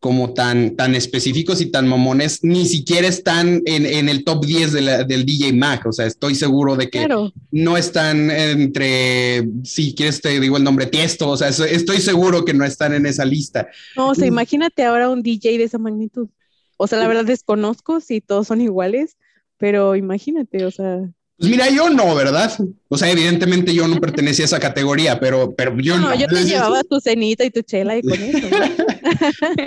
[0.00, 4.72] como tan, tan específicos y tan mamones, ni siquiera están en, en el top 10
[4.72, 5.86] de la- del DJ Mac.
[5.86, 10.64] O sea, estoy seguro de que Claro, no están entre, si quieres te digo el
[10.64, 13.68] nombre Tiesto, o sea, estoy seguro que no están en esa lista.
[13.96, 16.28] no, o sea, imagínate ahora un DJ de esa magnitud.
[16.76, 19.16] O sea, la verdad desconozco si todos son iguales,
[19.56, 21.00] pero imagínate, o sea,
[21.38, 22.52] Pues mira, yo no, ¿verdad?
[22.88, 26.14] O sea, evidentemente yo no pertenecía a esa categoría, pero, pero yo no, no.
[26.14, 28.46] yo te llevaba tu cenita y tu chela y con eso.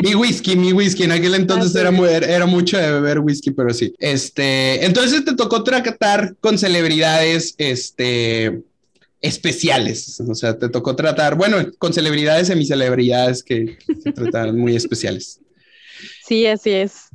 [0.04, 1.04] Mi whisky, mi whisky.
[1.04, 2.06] En aquel entonces Ah, sí.
[2.30, 3.94] era mucho de beber whisky, pero sí.
[4.00, 8.62] Este, entonces te tocó tratar con celebridades, este,
[9.22, 10.20] especiales.
[10.28, 15.40] O sea, te tocó tratar, bueno, con celebridades, semicelebridades que se trataron muy especiales.
[16.26, 17.10] Sí, así es.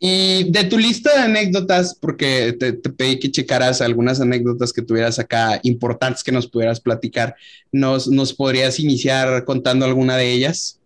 [0.00, 4.82] Y de tu lista de anécdotas, porque te, te pedí que checaras algunas anécdotas que
[4.82, 7.36] tuvieras acá importantes que nos pudieras platicar,
[7.72, 10.78] ¿nos, nos podrías iniciar contando alguna de ellas?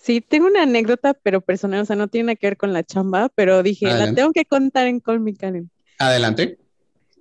[0.00, 2.84] Sí, tengo una anécdota, pero personal, o sea, no tiene nada que ver con la
[2.84, 5.70] chamba, pero dije, la tengo que contar en Call Me Karen.
[5.98, 6.58] Adelante.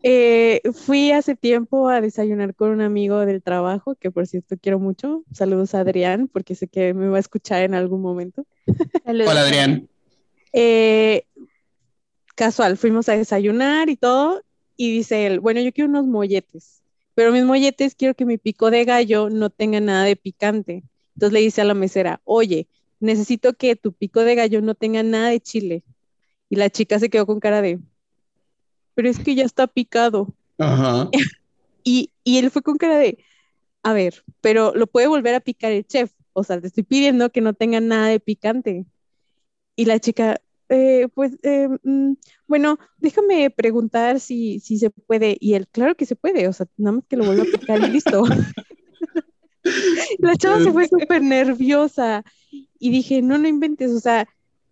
[0.04, 4.80] Eh, fui hace tiempo a desayunar con un amigo del trabajo, que por cierto quiero
[4.80, 5.24] mucho.
[5.34, 8.46] Saludos a Adrián, porque sé que me va a escuchar en algún momento.
[9.04, 9.28] Saludos.
[9.32, 9.90] Hola, Adrián.
[10.54, 11.24] Eh,
[12.36, 14.44] casual, fuimos a desayunar y todo,
[14.78, 16.84] y dice él, bueno, yo quiero unos molletes,
[17.16, 20.84] pero mis molletes quiero que mi pico de gallo no tenga nada de picante.
[21.18, 22.68] Entonces le dice a la mesera, oye,
[23.00, 25.84] necesito que tu pico de gallo no tenga nada de chile.
[26.48, 27.80] Y la chica se quedó con cara de,
[28.94, 30.34] pero es que ya está picado.
[30.60, 31.10] Ajá.
[31.84, 33.18] Y, y él fue con cara de,
[33.82, 36.12] a ver, pero lo puede volver a picar el chef.
[36.34, 38.86] O sea, te estoy pidiendo que no tenga nada de picante.
[39.78, 45.38] Y la chica, "Eh, pues, eh, mm, bueno, déjame preguntar si, si se puede.
[45.40, 46.50] Y él, claro que se puede.
[46.50, 48.24] O sea, nada más que lo vuelva a picar y listo.
[50.20, 53.92] La chava se fue súper nerviosa y dije, no, no inventes.
[53.92, 54.28] O sea,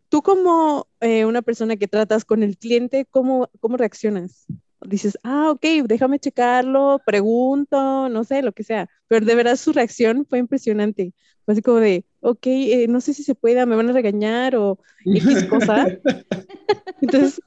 [0.09, 4.45] tú como eh, una persona que tratas con el cliente, ¿cómo, cómo reaccionas?
[4.87, 8.89] dices, ah, ok, déjame checarlo, pregunto, no sé, lo que sea.
[9.07, 11.13] Pero de verdad su reacción fue impresionante.
[11.43, 14.55] Fue así como de, ok, eh, no sé si se pueda, me van a regañar
[14.55, 15.87] o X cosa.
[17.01, 17.39] Entonces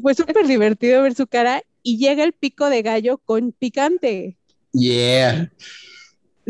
[0.00, 4.36] fue súper divertido ver su cara y llega el pico de gallo con picante.
[4.72, 5.50] Yeah.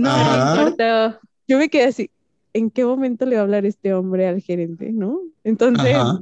[0.01, 0.55] No, Ajá.
[0.57, 1.21] no, Corto.
[1.49, 2.11] yo me quedé así,
[2.53, 5.21] ¿en qué momento le va a hablar este hombre al gerente, no?
[5.45, 6.21] Entonces, Ajá.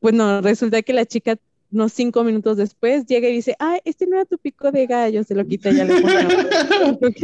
[0.00, 1.36] pues resulta que la chica
[1.72, 5.22] unos cinco minutos después llega y dice, ah, este no era tu pico de gallo,
[5.22, 6.26] se lo quita y ya le pone.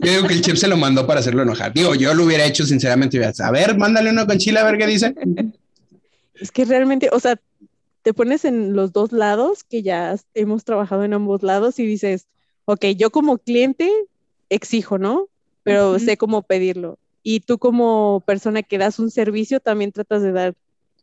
[0.00, 1.72] Yo digo que el chef se lo mandó para hacerlo enojar.
[1.72, 3.18] Digo, yo lo hubiera hecho sinceramente.
[3.18, 5.14] hubiera, A ver, mándale uno con chile a ver qué dice.
[6.40, 7.38] Es que realmente, o sea,
[8.02, 12.28] te pones en los dos lados, que ya hemos trabajado en ambos lados y dices,
[12.72, 13.90] ok, yo como cliente
[14.48, 15.28] exijo, ¿no?
[15.62, 16.98] Pero sé cómo pedirlo.
[17.22, 20.54] Y tú como persona que das un servicio también tratas de dar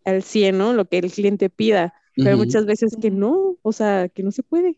[0.04, 0.74] al 100, ¿no?
[0.74, 1.94] Lo que el cliente pida.
[2.16, 4.78] Pero muchas veces que no, o sea, que no se puede.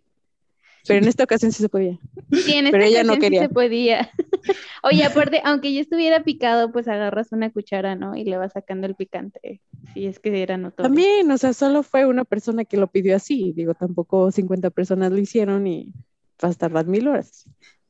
[0.87, 1.99] Pero en esta ocasión sí se podía.
[2.31, 3.41] Sí, en esta Pero ella ocasión no sí quería.
[3.41, 4.11] se podía.
[4.83, 8.15] Oye, aparte, aunque yo estuviera picado, pues agarras una cuchara, ¿no?
[8.15, 9.61] Y le vas sacando el picante.
[9.93, 10.89] Si es que era notorio.
[10.89, 13.53] También, o sea, solo fue una persona que lo pidió así.
[13.55, 15.93] Digo, tampoco 50 personas lo hicieron y
[16.41, 17.45] vas a tardar mil horas.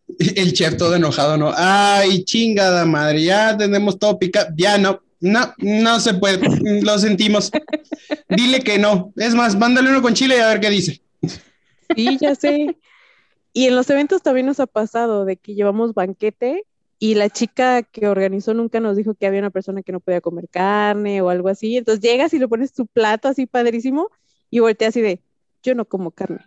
[0.35, 1.51] El chef todo enojado, ¿no?
[1.55, 4.49] Ay, chingada madre, ya tenemos todo picado.
[4.55, 6.39] Ya no, no, no se puede.
[6.83, 7.51] Lo sentimos.
[8.29, 9.13] Dile que no.
[9.17, 11.01] Es más, mándale uno con chile y a ver qué dice.
[11.95, 12.77] Sí, ya sé.
[13.53, 16.65] Y en los eventos también nos ha pasado de que llevamos banquete
[16.99, 20.21] y la chica que organizó nunca nos dijo que había una persona que no podía
[20.21, 21.77] comer carne o algo así.
[21.77, 24.09] Entonces llegas y le pones tu plato así padrísimo
[24.49, 25.21] y volteas así de,
[25.63, 26.39] yo no como carne.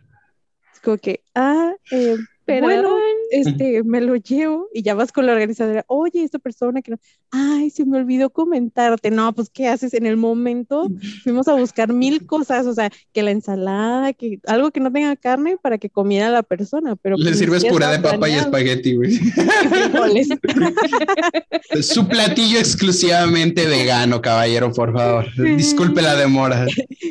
[0.82, 2.16] Como que, ah, eh,
[2.46, 2.98] bueno,
[3.32, 6.98] este, me lo llevo y ya vas con la organizadora, oye, esta persona que no,
[7.30, 10.88] ay, se me olvidó comentarte, no, pues, ¿qué haces en el momento?
[11.24, 15.16] Fuimos a buscar mil cosas, o sea, que la ensalada, que algo que no tenga
[15.16, 18.94] carne para que comiera la persona, pero Le pues, sirves puré de papa y espagueti,
[18.94, 19.12] güey.
[21.80, 25.26] Su platillo exclusivamente vegano, caballero, por favor.
[25.56, 26.66] Disculpe la demora.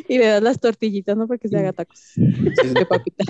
[0.08, 1.26] y le das las tortillitas, ¿no?
[1.26, 3.24] Porque se haga tacos de papita.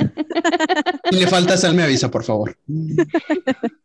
[1.11, 2.57] Si le falta sal, me avisa, por favor.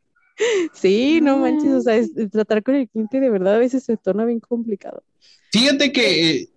[0.72, 3.98] Sí, no manches, o sea, es- tratar con el cliente de verdad a veces se
[3.98, 5.02] torna bien complicado.
[5.52, 6.30] Fíjate que.
[6.42, 6.50] eh,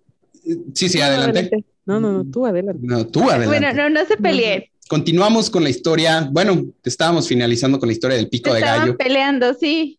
[0.75, 1.65] sí, sí, No, adelante.
[1.87, 2.79] No, no, no, tú adelante.
[2.85, 3.47] No, tú adelante.
[3.47, 4.65] Bueno, no, no se peleen.
[4.87, 6.29] Continuamos con la historia.
[6.31, 8.97] Bueno, estábamos finalizando con la historia del pico Se de estaban gallo.
[8.97, 9.97] peleando, sí.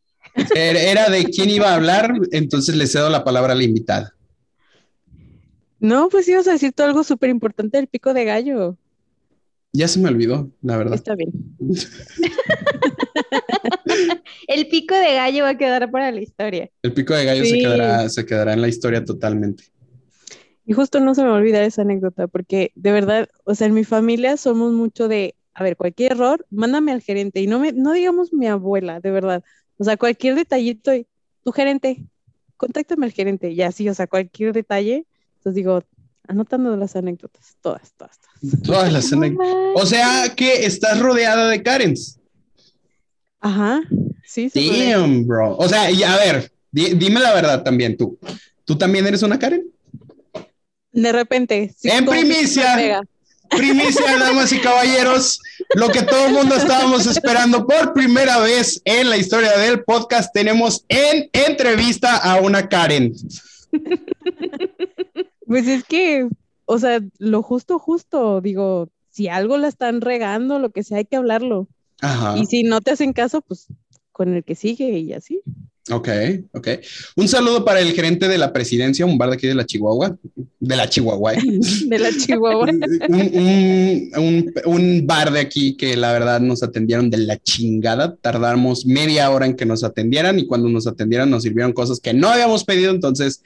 [0.54, 4.14] Era era de quién iba a hablar, entonces le cedo la palabra a la invitada.
[5.80, 8.76] No, pues ibas a decir tú algo súper importante del pico de gallo.
[9.72, 10.94] Ya se me olvidó, la verdad.
[10.94, 11.32] Está bien.
[14.46, 16.70] El pico de gallo va a quedar para la historia.
[16.82, 19.64] El pico de gallo se, quedará, se quedará en la historia totalmente.
[20.66, 23.66] Y justo no se me va a olvidar esa anécdota, porque de verdad, o sea,
[23.66, 27.58] en mi familia somos mucho de, a ver, cualquier error, mándame al gerente y no
[27.58, 29.42] me, no digamos mi abuela, de verdad.
[29.78, 31.06] O sea, cualquier detallito, y,
[31.42, 32.04] tu gerente,
[32.56, 35.06] contáctame al gerente, y así, o sea, cualquier detalle.
[35.38, 35.82] Entonces digo,
[36.28, 38.62] anotando las anécdotas, todas, todas, todas.
[38.62, 39.36] Todas las ane-
[39.74, 42.18] O sea que estás rodeada de Karens.
[43.40, 43.80] Ajá,
[44.24, 44.50] sí.
[44.54, 45.56] Damn, bro.
[45.56, 48.18] O sea, y a ver, di- dime la verdad también tú.
[48.64, 49.66] ¿Tú también eres una Karen?
[50.92, 51.74] De repente.
[51.76, 53.02] sí, En primicia.
[53.50, 55.40] Primicia, damas y caballeros,
[55.74, 60.32] lo que todo el mundo estábamos esperando por primera vez en la historia del podcast,
[60.32, 63.12] tenemos en entrevista a una Karen.
[65.52, 66.28] Pues es que,
[66.64, 71.04] o sea, lo justo, justo, digo, si algo la están regando, lo que sea, hay
[71.04, 71.68] que hablarlo.
[72.00, 72.38] Ajá.
[72.38, 73.66] Y si no te hacen caso, pues
[74.12, 75.40] con el que sigue y así.
[75.90, 76.08] Ok,
[76.52, 76.68] ok.
[77.16, 80.16] Un saludo para el gerente de la presidencia, un bar de aquí de la Chihuahua,
[80.60, 81.34] de la Chihuahua.
[81.34, 81.42] ¿eh?
[81.88, 82.66] De la Chihuahua.
[83.08, 88.14] un, un- un- un bar de aquí que la verdad nos atendieron de la chingada.
[88.16, 92.14] Tardamos media hora en que nos atendieran y cuando nos atendieron nos sirvieron cosas que
[92.14, 92.92] no habíamos pedido.
[92.92, 93.42] Entonces,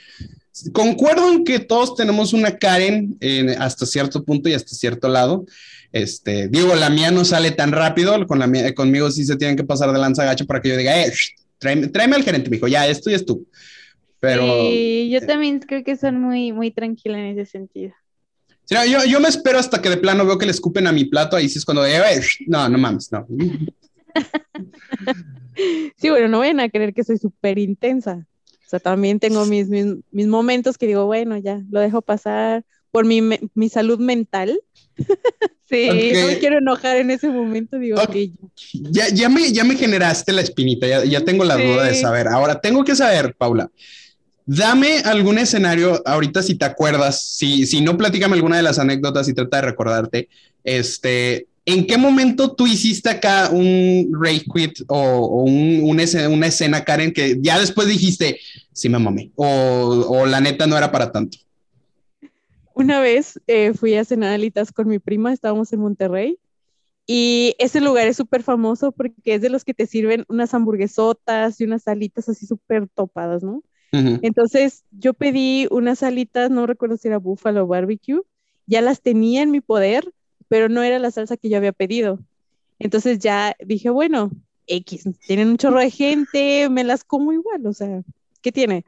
[0.72, 5.44] concuerdo en que todos tenemos una Karen en- hasta cierto punto y hasta cierto lado.
[5.92, 9.56] Este, digo, la mía no sale tan rápido, con la mía, conmigo sí se tienen
[9.56, 11.12] que pasar de lanza gacho para que yo diga, eh,
[11.58, 13.46] tráeme, tráeme al gerente, me dijo, ya, esto y es tú.
[14.20, 14.42] Pero...
[14.70, 17.94] Sí, yo también creo que son muy, muy tranquilas en ese sentido.
[18.68, 21.36] Yo, yo me espero hasta que de plano veo que le escupen a mi plato,
[21.36, 23.26] ahí sí es cuando, eh, eh, no, no mames, no.
[25.96, 28.26] Sí, bueno, no vayan a creer que soy súper intensa.
[28.66, 32.64] O sea, también tengo mis, mis, mis momentos que digo, bueno, ya, lo dejo pasar
[32.90, 34.60] por mi, me- mi salud mental.
[35.68, 35.88] Sí.
[36.14, 38.10] No me quiero enojar en ese momento, digo, Ok.
[38.10, 38.16] ok,
[38.72, 41.64] Ya, ya, me, ya me generaste la espinita, ya, ya tengo la Sí.
[41.64, 42.28] duda de saber.
[42.28, 43.68] Ahora, tengo que saber, Paula,
[44.44, 49.28] dame algún escenario, ahorita si te acuerdas, si, si no, platícame alguna de las anécdotas
[49.28, 50.28] y trata de recordarte,
[50.62, 56.28] este, ¿en qué momento tú hiciste acá un rage quit o, o un- una, escena,
[56.30, 58.38] una escena, Karen, que ya después dijiste,
[58.72, 59.46] sí me mamé, o,
[60.08, 61.38] o la neta no era para tanto?
[62.74, 66.38] Una vez eh, fui a cenar alitas con mi prima, estábamos en Monterrey
[67.06, 71.60] y ese lugar es súper famoso porque es de los que te sirven unas hamburguesotas
[71.60, 73.62] y unas alitas así súper topadas, ¿no?
[73.92, 78.20] Entonces yo pedí unas alitas, no recuerdo si era búfalo o barbecue,
[78.66, 80.12] ya las tenía en mi poder,
[80.48, 82.18] pero no era la salsa que yo había pedido.
[82.78, 84.30] Entonces ya dije, bueno,
[84.66, 88.02] X, tienen un chorro de gente, me las como igual, o sea,
[88.42, 88.84] ¿qué tiene?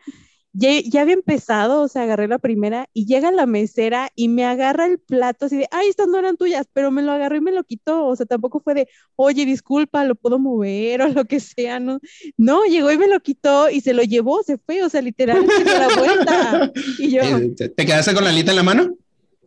[0.53, 4.45] ya, ya, había empezado, o sea, agarré la primera y llega la mesera y me
[4.45, 7.41] agarra el plato así de, ay, estas no eran tuyas, pero me lo agarró y
[7.41, 11.25] me lo quitó, o sea, tampoco fue de, oye, disculpa, lo puedo mover o lo
[11.27, 12.01] que sea, no,
[12.37, 15.65] no, llegó y me lo quitó y se lo llevó, se fue, o sea, literalmente
[15.65, 16.73] dio la vuelta.
[16.99, 17.23] Y yo,
[17.55, 18.97] ¿Te, te quedaste con la alita en la mano?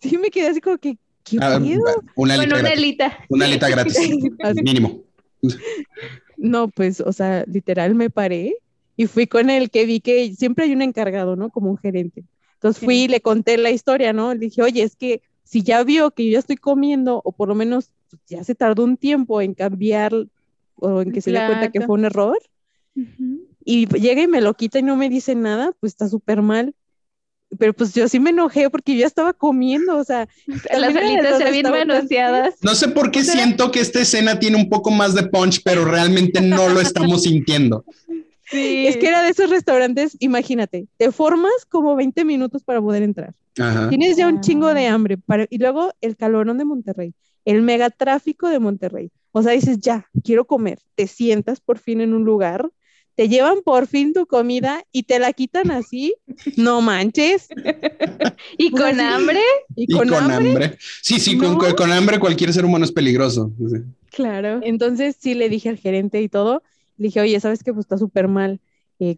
[0.02, 1.58] sí me quedé así como que, ¿qué Ah,
[2.16, 2.78] una alita una gratis.
[2.78, 3.18] alita.
[3.30, 3.98] Una alita gratis,
[4.44, 4.62] Así.
[4.64, 5.02] mínimo.
[6.38, 8.56] No, pues, o sea, literal me paré
[8.98, 11.50] y fui con el que vi que siempre hay un encargado, ¿no?
[11.50, 12.24] Como un gerente.
[12.56, 14.34] Entonces fui y le conté la historia, ¿no?
[14.34, 17.48] Le dije, oye, es que si ya vio que yo ya estoy comiendo, o por
[17.48, 17.90] lo menos
[18.28, 20.14] ya se tardó un tiempo en cambiar
[20.76, 22.38] o en que se dé cuenta que fue un error,
[23.64, 26.74] y llega y me lo quita y no me dice nada, pues está súper mal.
[27.60, 30.28] Pero pues yo sí me enojé porque yo ya estaba comiendo, o sea,
[30.72, 32.56] Las alitas ya bien manoseadas.
[32.62, 35.84] No sé por qué siento que esta escena tiene un poco más de punch, pero
[35.86, 37.84] realmente no lo estamos sintiendo.
[38.50, 38.86] Sí.
[38.88, 43.34] Es que era de esos restaurantes, imagínate, te formas como 20 minutos para poder entrar.
[43.60, 43.88] Ajá.
[43.90, 45.18] Tienes ya un chingo de hambre.
[45.18, 47.14] para- y luego el calorón de Monterrey,
[47.46, 49.10] el megatráfico de Monterrey.
[49.34, 50.80] O sea, dices, ya, quiero comer.
[50.96, 52.70] Te sientas por fin en un lugar,
[53.16, 56.16] te llevan por fin tu comida y te la quitan así.
[56.58, 57.50] No manches.
[58.58, 59.14] Y Pues con así.
[59.14, 59.40] hambre,
[59.76, 60.78] Y Y con, hambre.
[61.02, 61.58] Sí, sí, con, No.
[61.58, 63.52] con- con hambre cualquier ser humano es peligroso.
[63.60, 63.78] Sí.
[64.10, 64.60] claro.
[64.64, 66.64] Entonces sí le dije al gerente y todo.
[66.98, 67.74] Le dije, oye, ¿sabes qué?
[67.74, 68.60] Pues está súper mal.
[69.00, 69.18] Eh,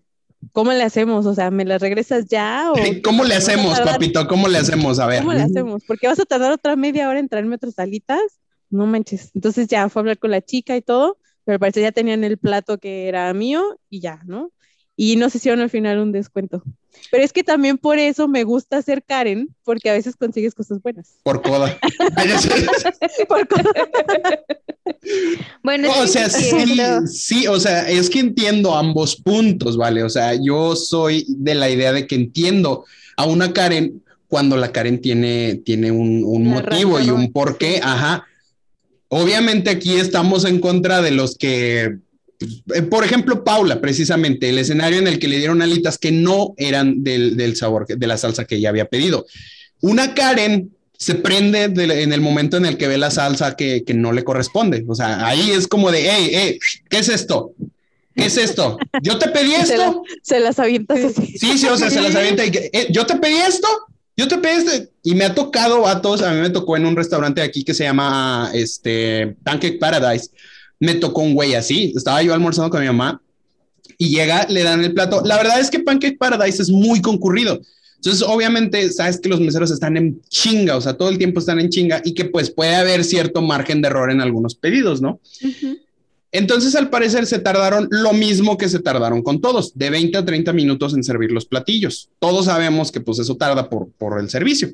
[0.51, 1.25] ¿Cómo le hacemos?
[1.25, 2.71] O sea, ¿me la regresas ya?
[2.71, 4.27] O ¿Cómo le hacemos, tardar- papito?
[4.27, 4.99] ¿Cómo le hacemos?
[4.99, 5.19] A ver.
[5.19, 5.83] ¿Cómo le hacemos?
[5.87, 8.21] Porque vas a tardar otra media hora en traerme otras alitas.
[8.69, 9.31] No manches.
[9.35, 12.23] Entonces ya fue a hablar con la chica y todo, pero al parecer ya tenían
[12.23, 14.51] el plato que era mío y ya, ¿no?
[14.95, 16.63] Y nos hicieron al final un descuento.
[17.09, 20.81] Pero es que también por eso me gusta ser Karen, porque a veces consigues cosas
[20.81, 21.15] buenas.
[21.23, 21.77] Por coda.
[23.27, 23.57] Por co-
[25.63, 27.07] Bueno, No, o es que sea, sí, entiendo.
[27.07, 30.03] sí, o sea, es que entiendo ambos puntos, ¿vale?
[30.03, 32.85] O sea, yo soy de la idea de que entiendo
[33.17, 38.25] a una Karen cuando la Karen tiene, tiene un, motivo y un porqué, ajá.
[39.15, 41.97] Obviamente aquí estamos en contra de los que,
[42.73, 46.55] eh, por ejemplo, Paula, precisamente, el escenario en el que le dieron alitas que no
[46.57, 49.25] eran del, del sabor, de la salsa que ella había pedido.
[49.81, 53.83] Una Karen se prende de- en el momento en el que ve la salsa que,
[53.83, 54.83] que no le corresponde.
[54.87, 57.51] O sea, ahí es como de, hey, hey, ¿qué es esto?
[58.15, 58.77] ¿Qué es esto?
[59.01, 60.03] ¿Yo te pedí Se la- esto?
[60.21, 61.37] Se las avientas así.
[61.37, 63.67] Sí, sí, o sea, se las avienta y "Eh, ¿yo te pedí esto?
[64.15, 64.89] Yo te pedí.
[65.03, 67.73] Y me ha tocado a todos, a mí me tocó en un restaurante aquí que
[67.73, 70.29] se llama, este, Pancake Paradise.
[70.79, 73.21] Me tocó un güey así, estaba yo almorzando con mi mamá
[73.97, 75.21] y llega, le dan el plato.
[75.23, 77.61] La verdad es que Pancake Paradise es muy concurrido.
[77.95, 81.59] Entonces, obviamente, sabes que los meseros están en chinga, o sea, todo el tiempo están
[81.61, 85.21] en chinga y que pues puede haber cierto margen de error en algunos pedidos, ¿no?
[86.33, 90.25] Entonces, al parecer, se tardaron lo mismo que se tardaron con todos, de 20 a
[90.25, 92.09] 30 minutos en servir los platillos.
[92.17, 94.69] Todos sabemos que pues eso tarda por, por el servicio.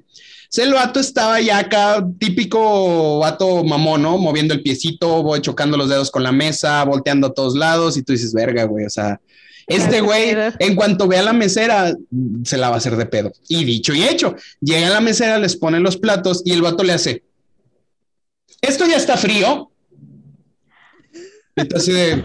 [0.55, 4.17] El vato estaba ya acá, típico vato mamón, ¿no?
[4.17, 8.03] Moviendo el piecito, voy chocando los dedos con la mesa, volteando a todos lados y
[8.03, 9.19] tú dices, verga, güey, o sea,
[9.67, 11.93] este güey, en cuanto ve a la mesera,
[12.43, 13.31] se la va a hacer de pedo.
[13.49, 16.83] Y dicho y hecho, llega a la mesera, les pone los platos y el vato
[16.83, 17.23] le hace,
[18.61, 19.71] esto ya está frío.
[21.59, 22.23] Entonces, de-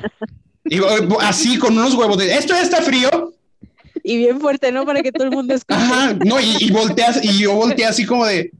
[0.64, 0.80] y,
[1.20, 3.34] así con unos huevos de, esto ya está frío.
[4.02, 4.84] Y bien fuerte, ¿no?
[4.84, 5.80] Para que todo el mundo escuche.
[5.80, 8.52] Ajá, no, y, y volteas, y yo volteé así como de,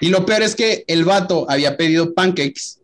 [0.00, 2.77] y lo peor es que el vato había pedido pancakes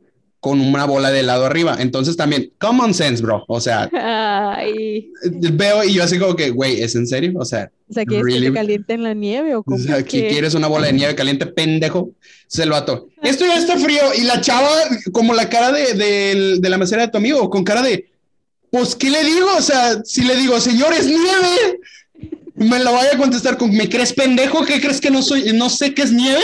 [0.45, 1.79] con una bola de helado arriba.
[1.81, 3.45] Entonces también, common sense, bro.
[3.49, 3.89] O sea,
[4.59, 5.11] Ay,
[5.55, 7.33] veo y yo así como que, güey, ¿es en serio?
[7.37, 8.47] O sea, O sea, que es que Really?
[8.49, 10.93] te caliente en la nieve o O como sea, que que- quieres una bola de
[10.93, 12.11] nieve caliente, pendejo.
[12.47, 13.09] Se lo ató.
[13.23, 14.03] Esto ya está frío.
[14.19, 14.69] Y la chava,
[15.13, 18.11] como la cara de, de- de la mesera de tu amigo, con cara de,
[18.71, 19.49] pues, ¿qué le digo?
[19.57, 21.81] O sea, si le digo, señor, es nieve,
[22.55, 24.63] me la vaya a contestar con, ¿me crees pendejo?
[24.67, 25.55] ¿Qué crees que no soy?
[25.55, 26.43] No sé qué es nieve.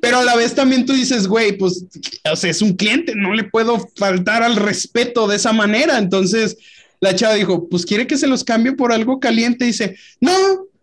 [0.00, 1.84] Pero a la vez también tú dices, güey, pues,
[2.30, 5.98] o sea, es un cliente, no le puedo faltar al respeto de esa manera.
[5.98, 6.56] Entonces,
[7.00, 9.64] la chava dijo, pues, ¿quiere que se los cambie por algo caliente?
[9.64, 10.32] dice, no,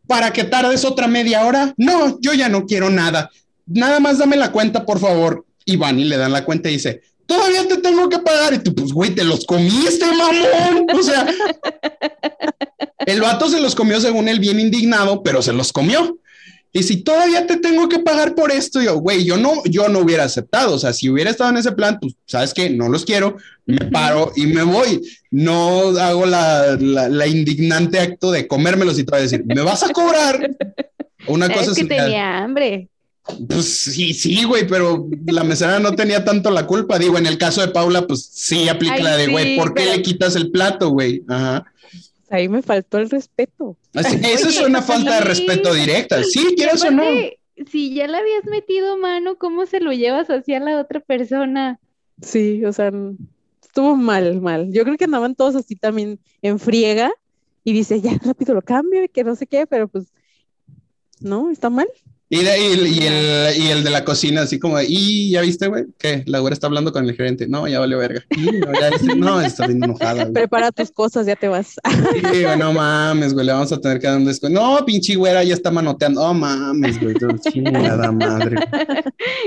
[0.08, 1.74] para que tardes otra media hora.
[1.78, 3.30] No, yo ya no quiero nada.
[3.68, 5.46] Nada más dame la cuenta, por favor.
[5.66, 8.54] Y van y le dan la cuenta y dice, todavía te tengo que pagar.
[8.54, 10.88] Y tú, pues, güey, te los comiste, mamón.
[10.98, 11.28] O sea,
[13.06, 16.18] el vato se los comió según él bien indignado, pero se los comió.
[16.72, 20.00] Y si todavía te tengo que pagar por esto, yo, güey, yo no, yo no
[20.00, 20.76] hubiera aceptado.
[20.76, 22.70] O sea, si hubiera estado en ese plan, pues, ¿sabes qué?
[22.70, 25.02] No los quiero, me paro y me voy.
[25.32, 29.62] No hago la, la, la indignante acto de comérmelos y te voy a decir, ¿me
[29.62, 30.48] vas a cobrar?
[31.28, 32.88] Una cosa es que es- tenía hambre.
[33.48, 36.98] Pues sí, sí, güey, pero la mesera no tenía tanto la culpa.
[36.98, 39.74] Digo, en el caso de Paula, pues sí aplica Ay, la de, güey, sí, ¿por
[39.76, 41.24] qué pero- le quitas el plato, güey?
[41.28, 41.66] Ajá.
[42.30, 43.78] Ahí me faltó el respeto.
[43.94, 46.24] Así- Eso es una falta de respeto directa.
[46.24, 47.04] Sí, quieras o no.
[47.70, 51.80] Si ya le habías metido mano, ¿cómo se lo llevas hacia la otra persona?
[52.22, 52.92] Sí, o sea,
[53.62, 54.72] estuvo mal, mal.
[54.72, 57.12] Yo creo que andaban todos así también en friega
[57.66, 60.06] y dice, ya rápido lo cambio y que no sé qué, pero pues,
[61.20, 61.88] no, está mal.
[62.32, 65.68] Y, de- y, y el, y el de la cocina, así como, y ya viste,
[65.68, 67.48] güey, que la güera está hablando con el gerente.
[67.48, 68.24] No, ya valió verga.
[68.38, 70.24] No, ya viste, no, está bien enojada.
[70.26, 70.34] güey.
[70.34, 71.74] Prepara tus cosas, ya te vas.
[72.32, 74.60] Sí, güey, no mames, güey, le vamos a tener que dar un descuento.
[74.62, 76.22] No, pinche güera, ya está manoteando.
[76.22, 77.16] Oh, mames, güey,
[77.52, 78.58] chingada madre.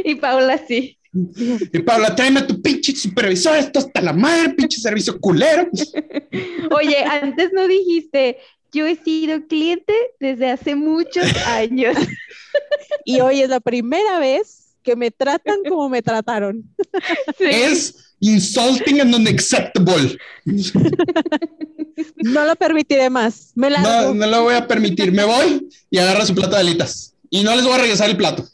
[0.04, 0.98] Y Paula sí.
[1.14, 5.68] Y Paula, tráeme a tu pinche supervisor, esto está la madre, pinche servicio culero.
[6.70, 8.38] Oye, antes no dijiste,
[8.72, 11.96] yo he sido cliente desde hace muchos años.
[13.04, 16.64] Y hoy es la primera vez que me tratan como me trataron.
[17.38, 17.44] Sí.
[17.44, 20.18] Es insulting and unacceptable.
[22.24, 23.52] No lo permitiré más.
[23.54, 25.12] Me No, no lo voy a permitir.
[25.12, 27.14] Me voy y agarra su plato de alitas.
[27.30, 28.46] Y no les voy a regresar el plato.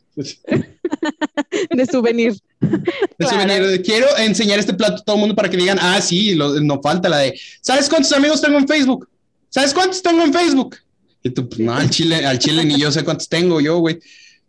[1.70, 2.34] de souvenir.
[2.60, 2.80] De
[3.18, 3.32] Claro.
[3.48, 3.82] souvenir.
[3.82, 6.80] Quiero enseñar este plato a todo el mundo para que digan, ah, sí, lo- no
[6.82, 9.08] falta la de, ¿sabes cuántos amigos tengo en Facebook?
[9.48, 10.76] ¿Sabes cuántos tengo en Facebook?
[11.22, 13.98] Y tú, pues no, al chile, al chile ni yo sé cuántos tengo yo, güey.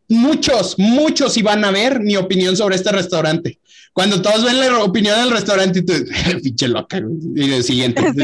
[0.07, 3.59] Muchos, muchos iban a ver mi opinión sobre este restaurante.
[3.93, 5.93] Cuando todos ven la opinión del restaurante, y tú,
[6.43, 7.17] pinche loca, güey.
[7.35, 8.01] Y el siguiente.
[8.15, 8.23] Sí.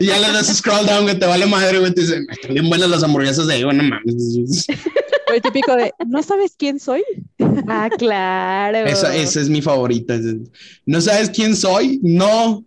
[0.00, 1.92] Y, y ya le das scroll down, güey, te vale madre, güey.
[1.92, 4.66] Te dicen, están bien buenas las hamburguesas de ahí, bueno, mames.
[5.34, 7.02] El típico de, ¿no sabes quién soy?
[7.68, 8.86] Ah, claro.
[8.86, 10.18] Esa, esa es mi favorita.
[10.86, 12.00] ¿No sabes quién soy?
[12.02, 12.64] No.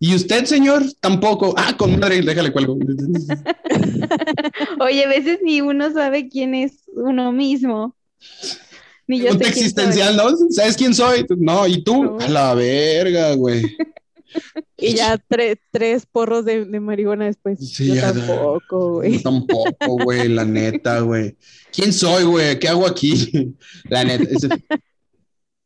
[0.00, 0.82] ¿Y usted, señor?
[1.00, 1.54] Tampoco.
[1.56, 2.76] Ah, con madre, déjale cuelgo.
[4.80, 7.94] Oye, a veces ni uno sabe quién es uno mismo.
[9.06, 10.24] Ni yo sé existencial, ¿no?
[10.50, 11.26] ¿Sabes quién soy?
[11.38, 12.04] No, ¿y tú?
[12.04, 12.18] No.
[12.20, 13.62] A la verga, güey.
[14.76, 17.56] Y ya tre- tres porros de, de marihuana después.
[17.72, 18.12] Sí, Yo ya.
[18.12, 19.22] tampoco, güey.
[19.22, 21.36] Tampoco, güey, la neta, güey.
[21.72, 22.58] ¿Quién soy, güey?
[22.58, 23.54] ¿Qué hago aquí?
[23.88, 24.26] La neta.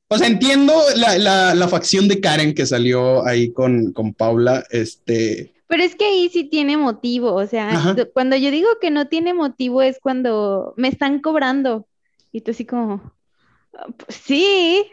[0.09, 4.65] O sea, entiendo la, la, la facción de Karen que salió ahí con, con Paula.
[4.71, 7.97] Este, Pero es que ahí sí tiene motivo, o sea, Ajá.
[8.15, 11.87] cuando yo digo que no tiene motivo es cuando me están cobrando
[12.33, 13.13] y tú así como,
[13.75, 14.85] "Ah, pues sí,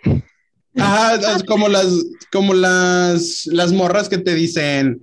[0.78, 1.88] Ajá, es como las,
[2.32, 5.02] como las, las morras que te dicen,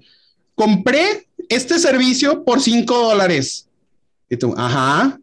[0.54, 3.68] compré este servicio por 5 dólares.
[4.28, 5.18] Y tú, ajá,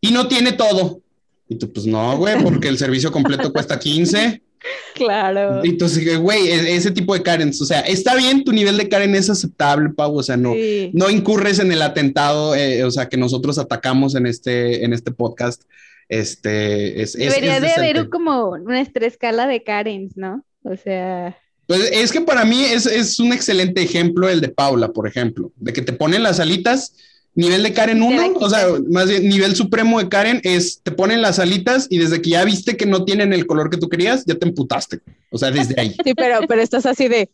[0.00, 1.00] y no tiene todo.
[1.48, 4.42] Y tú, pues no, güey, porque el servicio completo cuesta 15.
[4.94, 5.64] claro.
[5.64, 8.88] Y entonces, güey, e- ese tipo de Karen, o sea, está bien, tu nivel de
[8.88, 10.90] Karen es aceptable, Pau, o sea, no, Sí.
[10.92, 15.10] no incurres en el atentado, eh, o sea, que nosotros atacamos en este, en este
[15.10, 15.62] podcast.
[16.08, 20.44] Este, es, Debería es de haber como nuestra escala de Karens, ¿no?
[20.64, 21.36] O sea,
[21.66, 25.52] Pues es que para mí es, es un excelente ejemplo el de Paula, por ejemplo,
[25.56, 26.94] de que te ponen las alitas,
[27.38, 30.80] nivel de Karen Te la 1, o sea, más bien nivel supremo de Karen es,
[30.82, 33.76] te ponen las alitas y desde que ya viste que no tienen el color que
[33.76, 35.00] tú querías, ya te emputaste.
[35.30, 35.94] O sea, desde ahí.
[36.04, 37.30] Sí, pero, pero estás así de,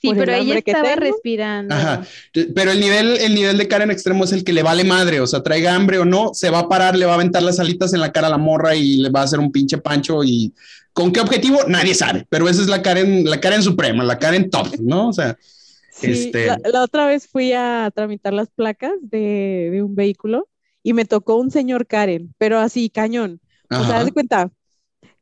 [0.00, 1.00] sí, Por el pero ella estaba tengo.
[1.00, 1.74] respirando.
[1.74, 2.02] Ajá.
[2.54, 5.26] Pero el nivel, el nivel de Karen extremo es el que le vale madre, o
[5.26, 7.94] sea, traiga hambre o no, se va a parar, le va a aventar las alitas
[7.94, 10.52] en la cara a la morra y le va a hacer un pinche pancho y
[10.92, 11.60] ¿con qué objetivo?
[11.66, 15.08] Nadie sabe, pero esa es la Karen, la Karen suprema, la Karen top, ¿no?
[15.08, 15.36] O sea,
[16.00, 20.48] Sí, Este- la, la otra vez fui a tramitar las placas de, de un vehículo
[20.82, 23.40] y me tocó un señor Karen, pero así, cañón.
[23.70, 23.98] O sea, ajá.
[23.98, 24.52] haz de cuenta,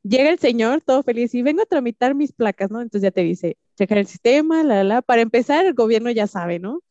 [0.03, 2.81] llega el señor todo feliz y vengo a tramitar mis placas, ¿no?
[2.83, 5.03] Entonces ya te dice, checar el sistema, la, la.
[5.03, 6.83] Para empezar, el gobierno ya sabe, ¿no?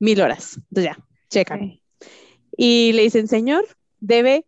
[0.00, 0.56] Mil horas.
[0.70, 1.80] Entonces ya, checan.
[2.56, 3.66] Y le dicen, señor,
[4.00, 4.46] debe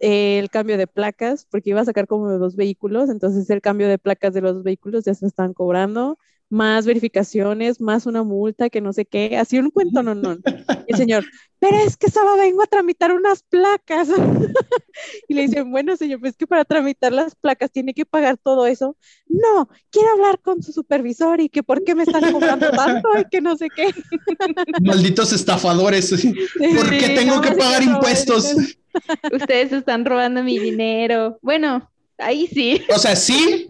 [0.00, 3.88] eh, el cambio de placas, porque iba a sacar como dos vehículos, entonces el cambio
[3.88, 6.18] de placas de los dos vehículos ya se están cobrando,
[6.50, 10.36] más verificaciones, más una multa, que no sé qué, así un cuento, no, no.
[10.86, 11.24] Y el señor,
[11.60, 14.08] pero es que solo vengo a tramitar unas placas.
[15.28, 18.36] y le dicen, bueno, señor, pues es que para tramitar las placas tiene que pagar
[18.36, 18.96] todo eso.
[19.28, 23.24] No, quiero hablar con su supervisor y que por qué me están cobrando tanto y
[23.26, 23.86] que no sé qué.
[24.82, 26.10] Malditos estafadores.
[26.10, 28.44] ¿Por qué Sí, tengo no, que pagar no, impuestos?
[28.46, 28.76] es-
[29.32, 31.38] Ustedes están robando mi dinero.
[31.42, 31.88] Bueno,
[32.18, 32.82] ahí sí.
[32.94, 33.66] O sea, sí,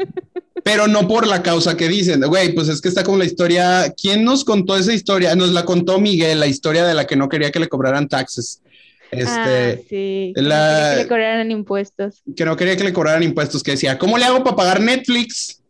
[0.64, 2.20] pero no por la causa que dicen.
[2.22, 3.92] Güey, pues es que está como la historia.
[4.00, 5.34] ¿Quién nos contó esa historia?
[5.34, 8.62] Nos la contó Miguel, la historia de la que no quería que le cobraran taxes.
[9.10, 10.32] Este, ah, sí.
[10.34, 12.22] que no la- quería que le cobraran impuestos.
[12.36, 15.60] que no quería que le cobraran impuestos, que decía, ¿cómo le hago para pagar Netflix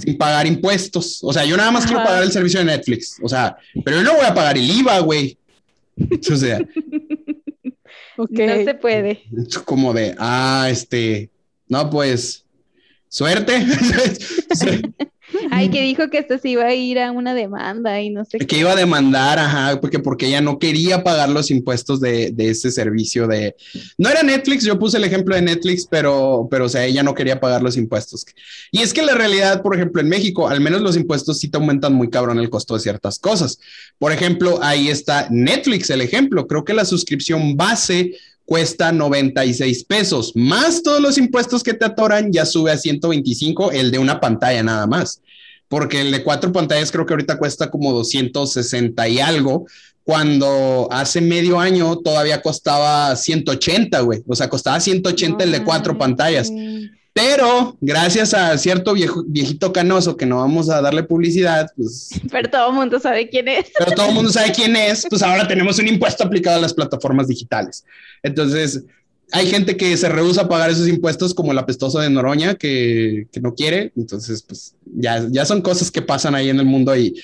[0.00, 1.20] sin pagar impuestos?
[1.22, 3.18] O sea, yo nada más quiero pagar el servicio de Netflix.
[3.22, 5.38] O sea, pero yo no voy a pagar el IVA, güey.
[6.32, 6.58] O sea.
[8.16, 9.22] No se puede.
[9.64, 11.30] como de, ah, este,
[11.66, 12.44] no, pues,
[13.12, 13.52] suerte.
[15.50, 18.38] Ay, que dijo que esto se iba a ir a una demanda y no sé
[18.38, 22.50] Que iba a demandar, ajá, porque, porque ella no quería pagar los impuestos de, de,
[22.50, 23.54] ese servicio de...
[23.96, 27.14] No era Netflix, yo puse el ejemplo de Netflix, pero, pero, o sea, ella no
[27.14, 28.26] quería pagar los impuestos.
[28.70, 31.56] Y es que la realidad, por ejemplo, en México, al menos los impuestos sí te
[31.56, 33.58] aumentan muy cabrón el costo de ciertas cosas.
[33.98, 36.46] Por ejemplo, ahí está Netflix, el ejemplo.
[36.46, 38.12] Creo que la suscripción base
[38.44, 43.90] cuesta 96 pesos, más todos los impuestos que te atoran, ya sube a 125 el
[43.90, 45.20] de una pantalla nada más,
[45.68, 49.66] porque el de cuatro pantallas creo que ahorita cuesta como 260 y algo,
[50.04, 55.96] cuando hace medio año todavía costaba 180, güey, o sea, costaba 180 el de cuatro
[55.96, 56.50] pantallas.
[57.14, 62.10] Pero gracias a cierto viejo, viejito canoso que no vamos a darle publicidad, pues.
[62.30, 63.70] Pero todo el mundo sabe quién es.
[63.78, 66.72] Pero todo el mundo sabe quién es, pues ahora tenemos un impuesto aplicado a las
[66.72, 67.84] plataformas digitales.
[68.22, 68.82] Entonces,
[69.30, 73.26] hay gente que se rehúsa a pagar esos impuestos, como el apestoso de Noroña, que,
[73.30, 73.92] que no quiere.
[73.96, 77.14] Entonces, pues ya, ya son cosas que pasan ahí en el mundo y,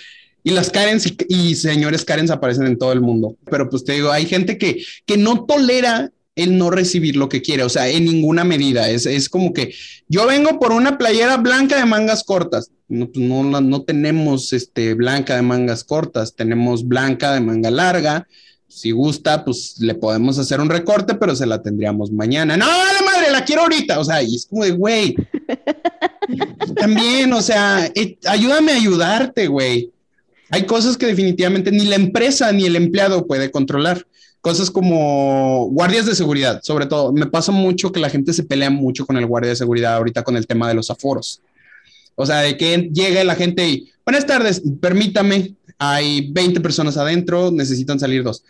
[0.43, 3.37] y las Karens y, y, señores Karens aparecen en todo el mundo.
[3.51, 7.43] Pero pues te digo, hay gente que, que no tolera el no recibir lo que
[7.43, 8.89] quiere, o sea, en ninguna medida.
[8.89, 9.75] Es, es como que
[10.09, 12.71] yo vengo por una playera blanca de mangas cortas.
[12.89, 18.27] No, pues no, no tenemos este, blanca de mangas cortas, tenemos blanca de manga larga.
[18.69, 22.57] Si gusta, pues le podemos hacer un recorte, pero se la tendríamos mañana.
[22.57, 23.99] No, la madre, la quiero ahorita.
[23.99, 25.17] O sea, y es como de, güey.
[26.77, 29.91] También, o sea, eh, ayúdame a ayudarte, güey.
[30.51, 34.07] Hay cosas que definitivamente ni la empresa ni el empleado puede controlar
[34.49, 37.13] cosas como guardias de seguridad, sobre todo.
[37.13, 40.25] Me pasa mucho que la gente se pelea mucho con el guardia de seguridad ahorita
[40.25, 41.43] con el tema de los aforos.
[42.15, 47.51] O sea, de que llegue la gente y, buenas tardes, permítame, hay 20 personas adentro,
[47.51, 48.43] necesitan salir dos.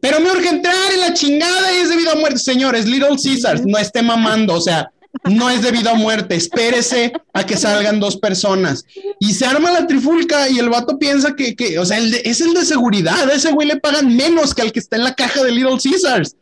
[0.00, 2.38] Pero me urge entrar en la chingada y es debido a muerte.
[2.38, 4.92] Señores, Little Caesars, no esté mamando, o sea,
[5.24, 8.84] no es debido a muerte, espérese a que salgan dos personas.
[9.18, 12.54] Y se arma la trifulca y el vato piensa que, que o sea, es el
[12.54, 15.42] de seguridad, a ese güey le pagan menos que al que está en la caja
[15.42, 16.36] de Little Caesars.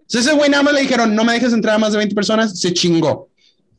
[0.00, 2.14] Entonces ese güey nada más le dijeron, no me dejes entrar a más de 20
[2.14, 3.28] personas, se chingó.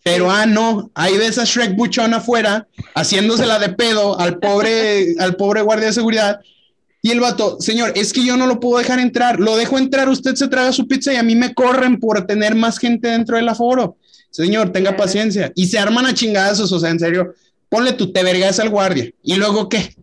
[0.04, 5.36] Pero, ah, no, hay de esa Shrek buchón afuera, haciéndosela de pedo al pobre, al
[5.36, 6.40] pobre guardia de seguridad.
[7.02, 10.10] Y el vato, señor, es que yo no lo puedo dejar entrar, lo dejo entrar,
[10.10, 13.36] usted se traga su pizza y a mí me corren por tener más gente dentro
[13.36, 13.98] del aforo.
[14.38, 15.52] Señor, tenga paciencia.
[15.56, 17.34] Y se arman a chingadazos, o sea, en serio,
[17.70, 19.10] ponle tu te vergas al guardia.
[19.24, 19.96] ¿Y luego qué?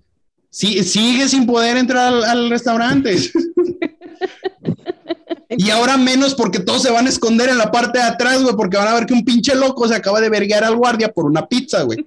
[0.50, 3.14] Sigue sin poder entrar al, al restaurante.
[5.50, 8.56] y ahora menos porque todos se van a esconder en la parte de atrás, güey,
[8.56, 11.26] porque van a ver que un pinche loco se acaba de verguear al guardia por
[11.26, 12.04] una pizza, güey.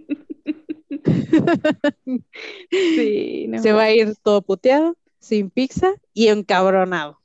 [2.69, 3.61] Sí, no.
[3.61, 7.16] Se va a ir todo puteado, sin pizza y encabronado.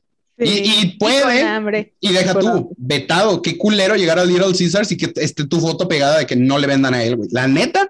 [0.44, 4.90] Sí, y, y, puede, y, y deja tú, vetado, qué culero llegar a Little Caesars
[4.92, 7.28] y que esté tu foto pegada de que no le vendan a él, güey.
[7.30, 7.88] La neta,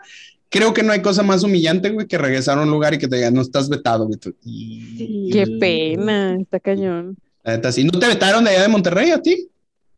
[0.48, 3.09] creo que no hay cosa más humillante, güey, que regresar a un lugar y que
[3.09, 4.18] te digan, no estás vetado, güey.
[4.42, 5.30] Sí.
[5.32, 7.16] Qué pena, está cañón.
[7.42, 7.84] La neta, sí.
[7.84, 9.48] ¿No te vetaron de allá de Monterrey a ti?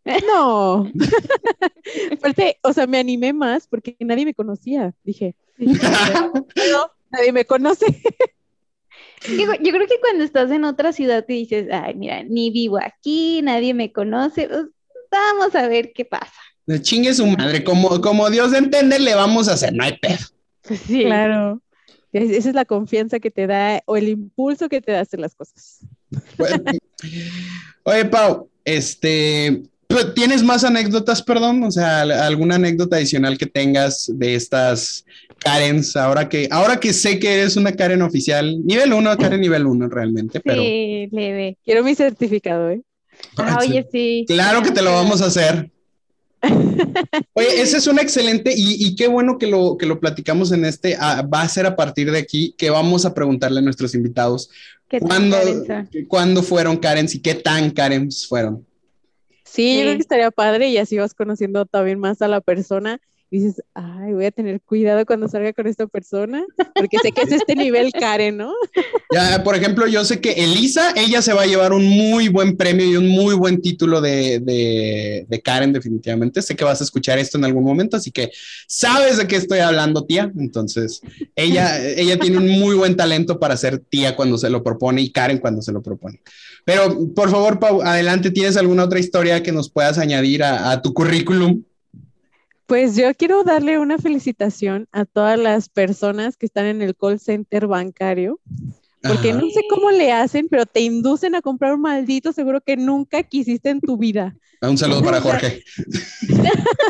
[0.27, 0.91] No.
[2.13, 4.95] Aparte, o sea, me animé más porque nadie me conocía.
[5.03, 7.87] Dije, no, nadie me conoce.
[9.29, 12.79] Yo, yo, creo que cuando estás en otra ciudad te dices, ay, mira, ni vivo
[12.79, 14.67] aquí, nadie me conoce, pues,
[15.11, 16.33] vamos a ver qué pasa.
[16.67, 19.99] De chingue su madre, como, como Dios de entender, le vamos a hacer, no hay
[19.99, 20.25] pedo.
[20.87, 21.05] Sí.
[21.05, 21.61] Claro.
[22.13, 25.35] Esa es la confianza que te da o el impulso que te da hacer las
[25.35, 25.81] cosas.
[26.39, 26.63] Bueno,
[27.83, 29.63] oye, Pau, este,
[30.15, 31.65] ¿tienes más anécdotas, perdón?
[31.65, 35.05] O sea, alguna anécdota adicional que tengas de estas
[35.45, 39.67] Karens, ahora que, ahora que sé que eres una Karen oficial, nivel 1, Karen nivel
[39.67, 40.63] 1 realmente, pero...
[40.63, 41.59] Sí, leve.
[41.65, 42.81] Quiero mi certificado, ¿eh?
[43.37, 44.25] Ah, oye, sí.
[44.27, 45.71] Claro que te lo vamos a hacer.
[47.33, 50.67] Oye, ese es un excelente y, y, qué bueno que lo, que lo platicamos en
[50.67, 50.95] este.
[51.01, 54.51] Ah, va a ser a partir de aquí que vamos a preguntarle a nuestros invitados
[55.01, 55.39] cuándo,
[56.09, 58.67] cuándo fueron Karens y qué tan Karens fueron.
[59.45, 62.41] Sí, sí, yo creo que estaría padre y así vas conociendo también más a la
[62.41, 63.01] persona
[63.39, 67.33] dices, ay, voy a tener cuidado cuando salga con esta persona, porque sé que es
[67.33, 68.53] este nivel Karen, ¿no?
[69.13, 72.57] Ya, por ejemplo, yo sé que Elisa, ella se va a llevar un muy buen
[72.57, 76.43] premio y un muy buen título de, de, de, Karen, definitivamente.
[76.43, 78.31] Sé que vas a escuchar esto en algún momento, así que
[78.67, 80.33] sabes de qué estoy hablando, tía.
[80.37, 81.01] Entonces,
[81.37, 85.13] ella, ella tiene un muy buen talento para ser tía cuando se lo propone y
[85.13, 86.21] Karen cuando se lo propone.
[86.65, 90.83] Pero, por favor, Pau, adelante, ¿tienes alguna otra historia que nos puedas añadir a, a
[90.83, 91.63] tu currículum?
[92.67, 97.21] Pues yo quiero darle una felicitación a todas las personas que están en el call
[97.21, 98.41] center bancario,
[99.03, 99.39] porque Ajá.
[99.39, 103.23] no sé cómo le hacen, pero te inducen a comprar un maldito seguro que nunca
[103.23, 104.35] quisiste en tu vida.
[104.63, 105.63] Un saludo para Jorge.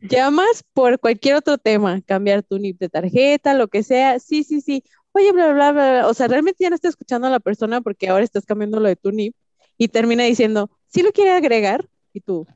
[0.00, 4.18] Llamas por cualquier otro tema, cambiar tu NIP de tarjeta, lo que sea.
[4.18, 4.82] Sí, sí, sí.
[5.12, 6.08] Oye, bla, bla, bla, bla.
[6.08, 8.88] O sea, realmente ya no estás escuchando a la persona porque ahora estás cambiando lo
[8.88, 9.34] de tu NIP
[9.76, 11.86] y termina diciendo, sí lo quiere agregar.
[12.14, 12.46] Y tú,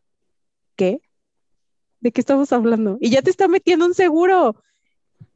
[0.76, 1.00] ¿qué?
[2.00, 2.98] ¿De qué estamos hablando?
[3.00, 4.56] Y ya te está metiendo un seguro.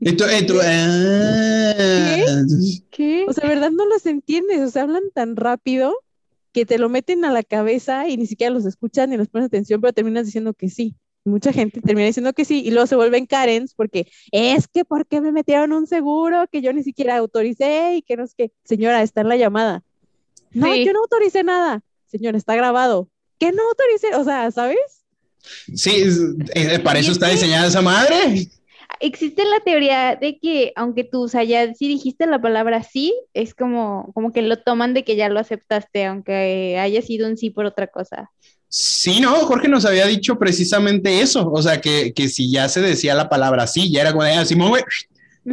[0.01, 0.25] Tú,
[0.63, 1.75] ah.
[2.91, 3.25] ¿Qué?
[3.27, 3.71] O sea, ¿verdad?
[3.71, 4.61] No los entiendes.
[4.61, 5.95] O sea, hablan tan rápido
[6.53, 9.47] que te lo meten a la cabeza y ni siquiera los escuchan ni los pones
[9.47, 10.95] atención, pero terminas diciendo que sí.
[11.25, 15.07] Mucha gente termina diciendo que sí y luego se vuelven Karens porque es que ¿por
[15.07, 18.51] qué me metieron un seguro que yo ni siquiera autoricé y que no es que,
[18.65, 19.83] señora, está en la llamada.
[20.53, 20.87] No, Sí.
[20.87, 21.83] yo no autoricé nada.
[22.07, 23.09] Señora, está grabado.
[23.39, 24.15] ¿Qué no autoricé?
[24.17, 25.05] O sea, ¿sabes?
[25.75, 26.21] Sí, es-
[26.55, 28.49] eh, para eso está diseñada esa madre.
[29.01, 33.15] Existe la teoría de que aunque tú, o sea, ya si dijiste la palabra sí,
[33.33, 37.37] es como, como que lo toman de que ya lo aceptaste, aunque haya sido un
[37.37, 38.31] sí por otra cosa.
[38.69, 41.49] Sí, no, Jorge nos había dicho precisamente eso.
[41.51, 44.45] O sea, que, que si ya se decía la palabra sí, ya era como ah,
[44.45, 44.83] Simón, güey.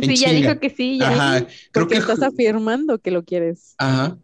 [0.02, 0.32] Sí, ya chinga.
[0.50, 1.10] dijo que sí, ya.
[1.10, 2.00] Ajá, creo Porque que.
[2.02, 3.76] estás afirmando que lo quieres.
[3.78, 4.18] Ajá.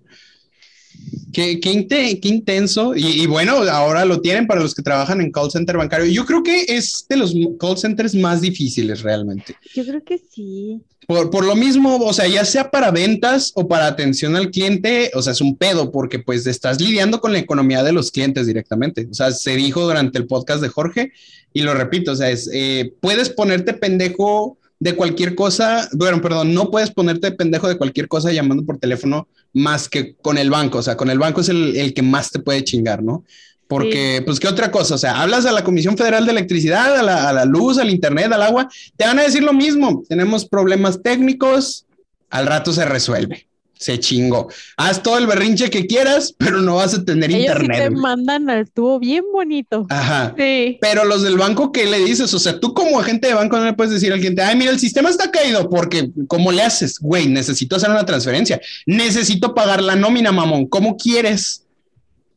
[1.33, 2.93] Qué, qué, inte- qué intenso.
[2.95, 6.05] Y, y bueno, ahora lo tienen para los que trabajan en call center bancario.
[6.07, 9.55] Yo creo que es de los call centers más difíciles realmente.
[9.73, 10.81] Yo creo que sí.
[11.07, 15.11] Por, por lo mismo, o sea, ya sea para ventas o para atención al cliente,
[15.13, 18.45] o sea, es un pedo porque pues estás lidiando con la economía de los clientes
[18.45, 19.07] directamente.
[19.09, 21.11] O sea, se dijo durante el podcast de Jorge
[21.53, 26.55] y lo repito, o sea, es, eh, puedes ponerte pendejo de cualquier cosa, bueno, perdón,
[26.55, 30.79] no puedes ponerte pendejo de cualquier cosa llamando por teléfono más que con el banco,
[30.79, 33.23] o sea, con el banco es el, el que más te puede chingar, ¿no?
[33.67, 34.95] Porque, pues, ¿qué otra cosa?
[34.95, 37.91] O sea, hablas a la Comisión Federal de Electricidad, a la, a la luz, al
[37.91, 38.67] Internet, al agua,
[38.97, 40.03] te van a decir lo mismo.
[40.09, 41.85] Tenemos problemas técnicos,
[42.31, 43.47] al rato se resuelve.
[43.81, 44.47] Se chingó.
[44.77, 47.83] Haz todo el berrinche que quieras, pero no vas a tener Ellos sí internet.
[47.85, 49.87] te mandan al tubo bien bonito.
[49.89, 50.35] Ajá.
[50.37, 50.77] Sí.
[50.79, 52.31] Pero los del banco, ¿qué le dices?
[52.35, 54.69] O sea, tú como agente de banco no le puedes decir al cliente, ay, mira,
[54.69, 56.99] el sistema está caído porque, ¿cómo le haces?
[56.99, 58.61] Güey, necesito hacer una transferencia.
[58.85, 60.67] Necesito pagar la nómina, mamón.
[60.67, 61.60] ¿Cómo quieres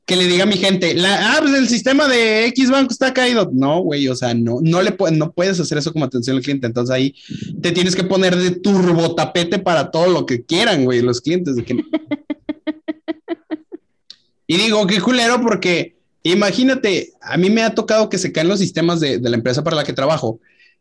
[0.06, 3.50] que le diga a mi gente, ah, pues el sistema de X banco está caído?
[3.52, 6.66] No, güey, o sea, no, no, le no puedes hacer eso como atención al cliente.
[6.66, 7.14] Entonces ahí
[7.62, 11.56] te tienes que poner de turbo tapete para todo lo que quieran, güey, los clientes.
[14.46, 18.58] Y digo, qué culero porque imagínate, a mí me ha tocado que se caen los
[18.58, 20.38] sistemas de, de la empresa para la que trabajo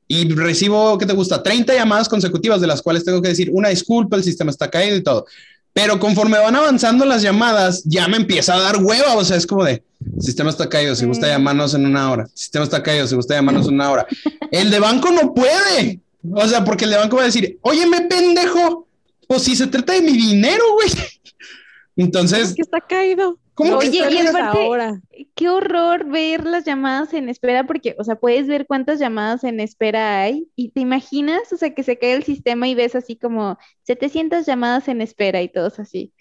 [0.08, 1.42] y recibo, ¿qué te gusta?
[1.42, 4.98] 30 llamadas consecutivas de las cuales tengo que decir una disculpa, el sistema está caído
[4.98, 5.26] y todo.
[5.74, 9.16] Pero conforme van avanzando las llamadas, ya me empieza a dar hueva.
[9.16, 9.84] O sea, es como de,
[10.16, 11.30] el sistema está caído, si gusta Mm.
[11.30, 12.28] llamarnos en una hora.
[12.34, 14.08] Sistema está caído, si gusta llamarnos en una hora.
[14.52, 16.00] El de banco no puede.
[16.32, 18.88] O sea, porque el de banco va a decir, oye, me pendejo.
[19.28, 20.90] Pues si se trata de mi dinero, güey.
[21.96, 23.38] Entonces, Es que está caído.
[23.54, 25.02] ¿Cómo No, que Oye, está y aparte- ahora.
[25.36, 29.60] Qué horror ver las llamadas en espera, porque, o sea, puedes ver cuántas llamadas en
[29.60, 33.16] espera hay y te imaginas, o sea, que se cae el sistema y ves así
[33.16, 36.14] como 700 llamadas en espera y todos así.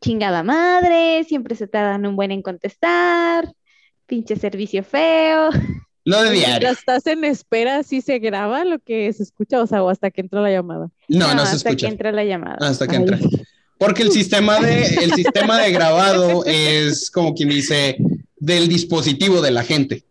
[0.00, 3.52] Chingada madre, siempre se tardan un buen en contestar,
[4.06, 5.50] pinche servicio feo.
[6.04, 6.30] Lo de
[6.62, 6.68] diario.
[6.70, 9.60] estás en espera, ¿sí se graba lo que se escucha?
[9.62, 10.88] O sea, o hasta que entra la llamada.
[11.08, 11.86] No, no, se hasta escucha.
[11.86, 12.56] que entra la llamada.
[12.60, 13.02] Hasta que Ay.
[13.02, 13.18] entra.
[13.78, 17.96] Porque el sistema de, el sistema de grabado es como quien dice
[18.38, 20.04] del dispositivo de la gente.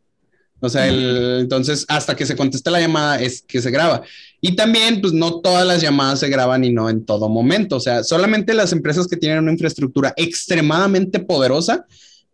[0.59, 4.01] O sea, el- entonces hasta que se contesta la llamada es que se graba.
[4.41, 7.75] Y también, pues no todas las llamadas se graban y no en todo momento.
[7.75, 11.85] O sea, solamente las empresas que tienen una infraestructura extremadamente poderosa.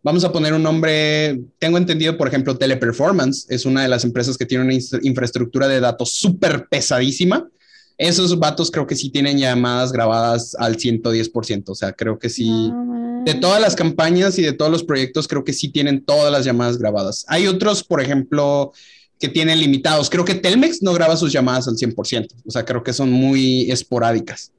[0.02, 4.36] Vamos a poner un nombre, tengo entendido, por ejemplo, Teleperformance es una de las empresas
[4.36, 7.48] que tiene una infraestructura de datos súper pesadísima.
[7.96, 11.68] Esos vatos creo que sí tienen llamadas grabadas al 110%.
[11.68, 12.48] O sea, creo que sí.
[12.48, 16.30] No De todas las campañas y de todos los proyectos, creo que sí tienen todas
[16.32, 17.24] las llamadas grabadas.
[17.28, 18.72] Hay otros, por ejemplo,
[19.18, 20.10] que tienen limitados.
[20.10, 22.34] Creo que Telmex no graba sus llamadas al 100%.
[22.46, 24.52] O sea, creo que son muy esporádicas.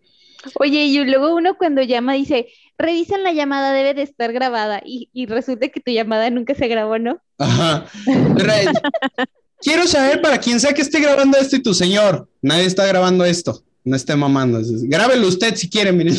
[0.60, 4.82] Oye, y luego uno cuando llama dice, revisen la llamada, debe de estar grabada.
[4.86, 7.20] Y, y resulta que tu llamada nunca se grabó, ¿no?
[7.38, 7.86] Ajá.
[9.62, 12.28] Quiero saber para quién sea que esté grabando esto y tu señor.
[12.42, 13.64] Nadie está grabando esto.
[13.84, 14.60] No esté mamando.
[14.84, 16.18] Grábelo usted si quiere, miren.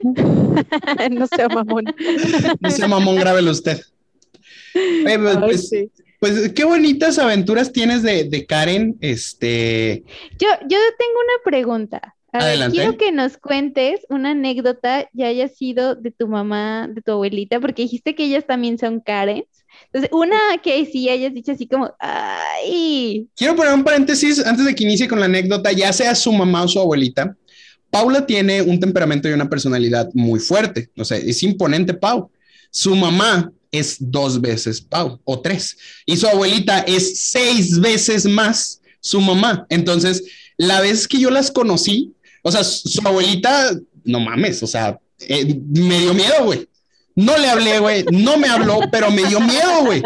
[1.10, 1.84] no sea mamón.
[2.60, 3.80] No sea mamón, grábelo usted.
[4.72, 5.90] Pues, Ay, pues, sí.
[6.18, 8.96] pues, qué bonitas aventuras tienes de, de Karen.
[9.00, 10.02] Este.
[10.38, 12.14] Yo, yo tengo una pregunta.
[12.32, 17.00] A ver, quiero que nos cuentes una anécdota ya haya sido de tu mamá, de
[17.00, 19.46] tu abuelita, porque dijiste que ellas también son Karens.
[19.92, 24.74] Entonces, una que sí hayas dicho así como, ay, Quiero poner un paréntesis antes de
[24.74, 27.36] que inicie con la anécdota, ya sea su mamá o su abuelita.
[27.90, 30.90] Paula tiene un temperamento y una personalidad muy fuerte.
[30.96, 32.30] O sea, es imponente, Pau.
[32.70, 35.76] Su mamá es dos veces Pau o tres.
[36.04, 39.66] Y su abuelita es seis veces más su mamá.
[39.68, 40.24] Entonces,
[40.56, 42.12] la vez que yo las conocí,
[42.42, 46.68] o sea, su abuelita, no mames, o sea, eh, me dio miedo, güey.
[47.16, 50.02] No le hablé, güey, no me habló, pero me dio miedo, güey.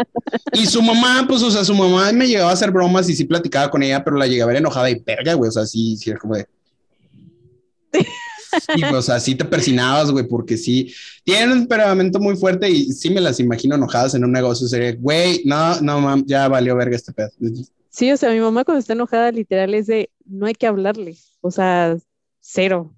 [0.53, 3.25] Y su mamá, pues, o sea, su mamá me llegaba a hacer bromas y sí
[3.25, 5.97] platicaba con ella, pero la llegué a ver enojada y perga, güey, o sea, sí,
[5.97, 6.47] sí, era como de...
[8.75, 10.91] Sí, o sea, sí te persinabas, güey, porque sí,
[11.23, 14.67] tienen un temperamento muy fuerte y sí me las imagino enojadas en un negocio.
[14.67, 17.29] Sería, güey, no, no, mam, ya valió verga este pedo.
[17.89, 21.15] Sí, o sea, mi mamá cuando está enojada, literal, es de, no hay que hablarle,
[21.41, 21.95] o sea,
[22.39, 22.95] cero.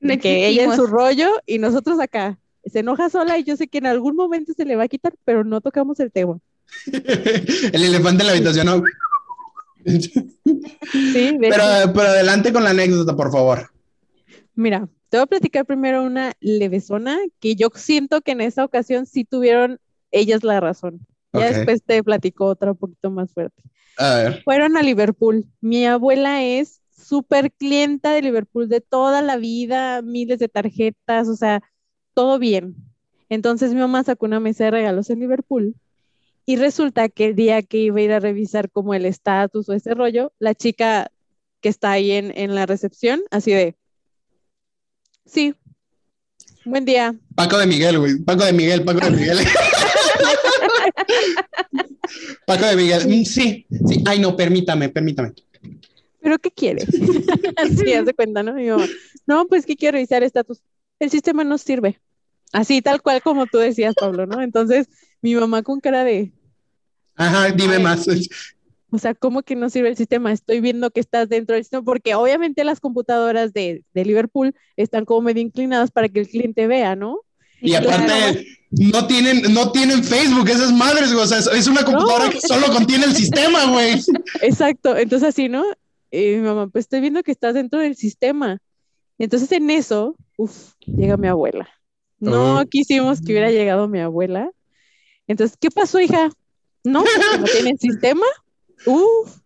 [0.00, 2.38] De que ella en su rollo y nosotros acá.
[2.66, 5.14] Se enoja sola y yo sé que en algún momento se le va a quitar,
[5.24, 6.38] pero no tocamos el tema.
[6.92, 8.82] el elefante en la habitación, ¿no?
[9.84, 11.62] sí, pero,
[11.94, 13.70] pero adelante con la anécdota, por favor.
[14.54, 19.06] Mira, te voy a platicar primero una levesona que yo siento que en esa ocasión
[19.06, 19.78] sí tuvieron
[20.10, 21.06] ellas la razón.
[21.32, 23.62] Ya después te platico otra un poquito más fuerte.
[23.98, 24.42] A ver.
[24.42, 25.44] Fueron a Liverpool.
[25.60, 31.36] Mi abuela es súper clienta de Liverpool de toda la vida, miles de tarjetas, o
[31.36, 31.62] sea,
[32.16, 32.74] todo bien.
[33.28, 35.74] Entonces mi mamá sacó una mesa de regalos en Liverpool
[36.46, 39.74] y resulta que el día que iba a ir a revisar como el estatus o
[39.74, 41.10] ese rollo, la chica
[41.60, 43.76] que está ahí en, en la recepción, así de,
[45.26, 45.54] Sí.
[46.64, 47.14] Buen día.
[47.34, 48.18] Paco de Miguel, güey.
[48.18, 49.38] Paco de Miguel, Paco de Miguel.
[52.46, 53.08] Paco de Miguel.
[53.08, 54.04] Mm, sí, sí.
[54.06, 55.32] Ay, no, permítame, permítame.
[56.20, 56.86] ¿Pero qué quiere?
[57.76, 58.54] sí, hace cuenta, ¿no?
[58.54, 58.86] Mi mamá.
[59.26, 60.62] No, pues que quiero revisar estatus.
[60.98, 62.00] El sistema no sirve.
[62.52, 64.40] Así, tal cual como tú decías, Pablo, ¿no?
[64.40, 64.88] Entonces,
[65.20, 66.32] mi mamá con cara de.
[67.16, 68.06] Ajá, dime más.
[68.90, 70.32] O sea, ¿cómo que no sirve el sistema?
[70.32, 75.22] Estoy viendo que estás dentro del sistema, porque obviamente las computadoras de, Liverpool están como
[75.22, 77.20] medio inclinadas para que el cliente vea, ¿no?
[77.60, 81.24] Y, aparte, no tienen, no tienen Facebook, esas madres, güey.
[81.24, 84.00] O sea, es una computadora que solo contiene el sistema, güey.
[84.42, 84.96] Exacto.
[84.96, 85.64] Entonces, así, ¿no?
[86.10, 88.58] Y mi mamá, pues estoy viendo que estás dentro del sistema.
[89.18, 91.68] Entonces, en eso, uff, llega mi abuela.
[92.18, 92.64] No oh.
[92.66, 94.50] quisimos que hubiera llegado mi abuela.
[95.26, 96.30] Entonces, ¿qué pasó, hija?
[96.84, 97.04] No,
[97.38, 98.26] no tienen sistema.
[98.86, 99.38] Uf.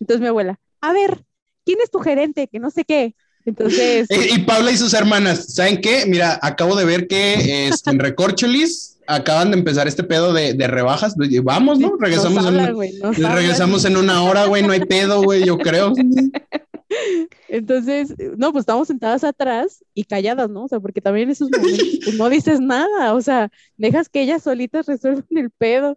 [0.00, 1.24] Entonces mi abuela, a ver,
[1.64, 2.48] ¿quién es tu gerente?
[2.48, 3.14] Que no sé qué.
[3.44, 4.08] Entonces.
[4.34, 6.04] Y, Paula y sus hermanas, ¿saben qué?
[6.06, 11.14] Mira, acabo de ver que este, en Recorcholis acaban de empezar este pedo de, rebajas.
[11.42, 11.96] Vamos, ¿no?
[11.98, 14.62] Regresamos, en, regresamos en una hora, güey.
[14.62, 15.92] No hay pedo, güey, yo creo.
[17.48, 20.64] Entonces, no, pues estamos sentadas atrás y calladas, ¿no?
[20.64, 24.22] O sea, porque también en esos momentos pues, no dices nada, o sea, dejas que
[24.22, 25.96] ellas solitas resuelvan el pedo.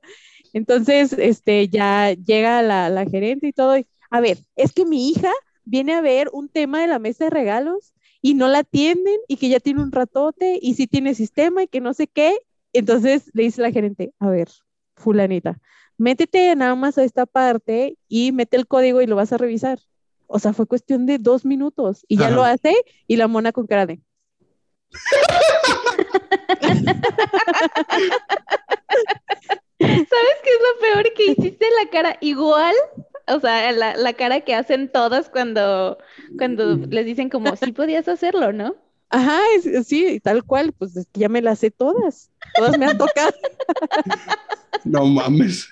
[0.53, 3.75] Entonces, este, ya llega la, la gerente y todo.
[4.09, 5.31] a ver, es que mi hija
[5.65, 9.37] viene a ver un tema de la mesa de regalos y no la atienden y
[9.37, 12.37] que ya tiene un ratote y sí tiene sistema y que no sé qué.
[12.73, 14.49] Entonces le dice la gerente, a ver,
[14.95, 15.59] fulanita,
[15.97, 19.79] métete nada más a esta parte y mete el código y lo vas a revisar.
[20.27, 22.73] O sea, fue cuestión de dos minutos y ya lo hace
[23.07, 24.01] y la mona con cara de...
[29.79, 31.13] ¿Sabes qué es lo peor?
[31.15, 32.75] Que hiciste la cara igual,
[33.27, 35.97] o sea, la, cara que hacen todas cuando,
[36.37, 38.75] cuando les dicen como, sí podías hacerlo, ¿no?
[39.09, 39.39] Ajá,
[39.85, 43.33] sí, tal cual, pues ya me las sé todas, todas me han tocado.
[44.83, 45.67] No mames.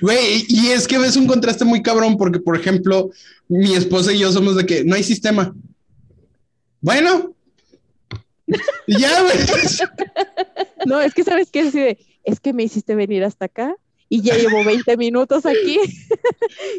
[0.00, 3.10] Güey, y es que ves un contraste muy cabrón porque, por ejemplo,
[3.48, 5.54] mi esposa y yo somos de que no hay sistema.
[6.80, 7.34] Bueno,
[8.86, 9.36] ya, güey.
[10.86, 13.76] No, es que sabes qué, de, es que me hiciste venir hasta acá
[14.12, 15.78] y ya llevo 20 minutos aquí.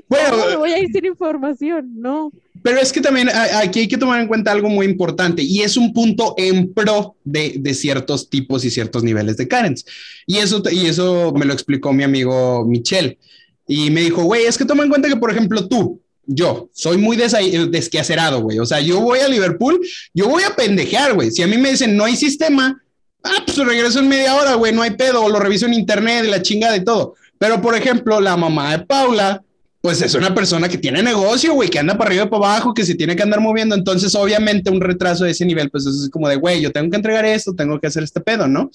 [0.09, 1.89] Bueno, ¿Cómo me voy a ir sin información?
[1.95, 2.31] No.
[2.61, 5.77] Pero es que también aquí hay que tomar en cuenta algo muy importante y es
[5.77, 9.85] un punto en pro de, de ciertos tipos y ciertos niveles de Karens.
[10.27, 13.17] Y eso, y eso me lo explicó mi amigo Michelle.
[13.65, 16.97] Y me dijo, güey, es que toma en cuenta que, por ejemplo, tú, yo soy
[16.97, 18.59] muy desquacerado, güey.
[18.59, 19.79] O sea, yo voy a Liverpool,
[20.13, 21.31] yo voy a pendejear, güey.
[21.31, 22.81] Si a mí me dicen no hay sistema,
[23.23, 26.41] Ah, pues regreso en media hora, güey, no hay pedo, lo reviso en internet, la
[26.41, 27.15] chinga de todo.
[27.41, 29.43] Pero, por ejemplo, la mamá de Paula,
[29.81, 32.71] pues es una persona que tiene negocio, güey, que anda para arriba y para abajo,
[32.71, 33.73] que se tiene que andar moviendo.
[33.73, 36.97] Entonces, obviamente, un retraso de ese nivel, pues es como de, güey, yo tengo que
[36.97, 38.69] entregar esto, tengo que hacer este pedo, ¿no?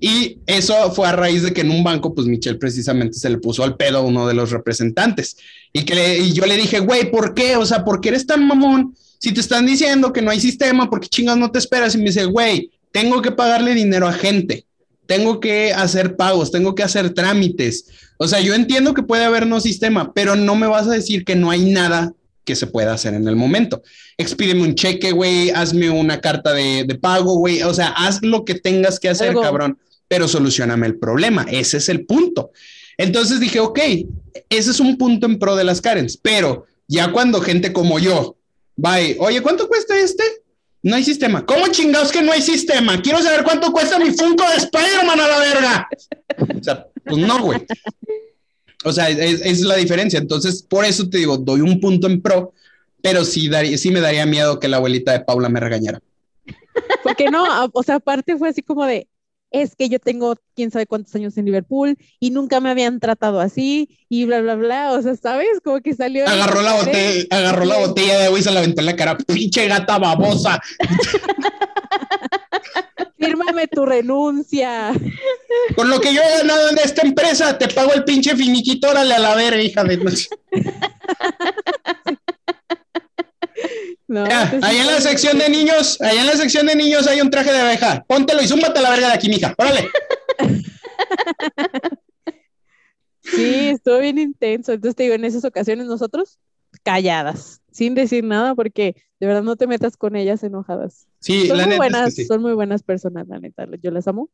[0.00, 3.36] Y eso fue a raíz de que en un banco, pues Michelle precisamente se le
[3.36, 5.36] puso al pedo a uno de los representantes.
[5.74, 7.56] Y que yo le dije, güey, ¿por qué?
[7.56, 8.96] O sea, ¿por qué eres tan mamón?
[9.18, 11.94] Si te están diciendo que no hay sistema, ¿por qué chingas no te esperas?
[11.94, 14.64] Y me dice, güey, tengo que pagarle dinero a gente,
[15.08, 17.86] tengo que hacer pagos, tengo que hacer trámites.
[18.18, 21.24] O sea, yo entiendo que puede haber no sistema, pero no me vas a decir
[21.24, 22.12] que no hay nada
[22.44, 23.82] que se pueda hacer en el momento.
[24.18, 27.62] Expídeme un cheque, güey, hazme una carta de, pago, güey.
[27.62, 29.78] O sea, haz lo que tengas que hacer, cabrón.
[30.08, 31.46] pero solucioname el problema.
[31.50, 32.50] Ese es el punto.
[32.98, 33.78] Entonces dije, ok,
[34.50, 38.36] ese es un punto en pro de las Karens, pero ya cuando gente como yo
[38.84, 40.22] va oye, ¿cuánto cuesta este?
[40.82, 41.44] No hay sistema.
[41.44, 43.00] ¿Cómo chingados que no hay sistema?
[43.02, 45.88] Quiero saber cuánto cuesta mi Funko de Spider-Man a la verga.
[46.58, 47.66] O sea, pues no, güey.
[48.84, 50.18] O sea, es, la diferencia.
[50.18, 52.52] Entonces, por eso te digo, doy un punto en pro,
[53.02, 56.00] pero sí, daría, sí me daría miedo que la abuelita de Paula me regañara.
[57.02, 59.08] Porque no, o sea, aparte fue así como de,
[59.50, 63.40] es que yo tengo quién sabe cuántos años en Liverpool y nunca me habían tratado
[63.40, 64.92] así y bla, bla, bla.
[64.92, 65.60] O sea, ¿sabes?
[65.62, 66.26] Como que salió.
[66.26, 69.16] Agarró la botella, agarró la botella de agua y se la aventó en la cara.
[69.16, 70.60] ¡Pinche gata babosa!
[73.18, 74.92] Fírmame tu renuncia.
[75.74, 79.14] Con lo que yo he ganado en esta empresa, te pago el pinche finiquito, órale
[79.14, 79.98] a la vera, hija de.
[84.08, 87.30] No, ahí en la sección de niños, ahí en la sección de niños hay un
[87.30, 88.04] traje de abeja.
[88.08, 89.54] Póntelo y zúmbate la verga de aquí, mija.
[89.58, 89.88] Órale.
[93.30, 94.72] Sí, estuvo bien intenso.
[94.72, 96.38] Entonces te digo, en esas ocasiones nosotros
[96.82, 101.06] calladas, sin decir nada, porque de verdad no te metas con ellas enojadas.
[101.20, 102.28] Sí, son la muy neta buenas, es que sí.
[102.28, 103.66] son muy buenas personas, la neta.
[103.82, 104.30] Yo las amo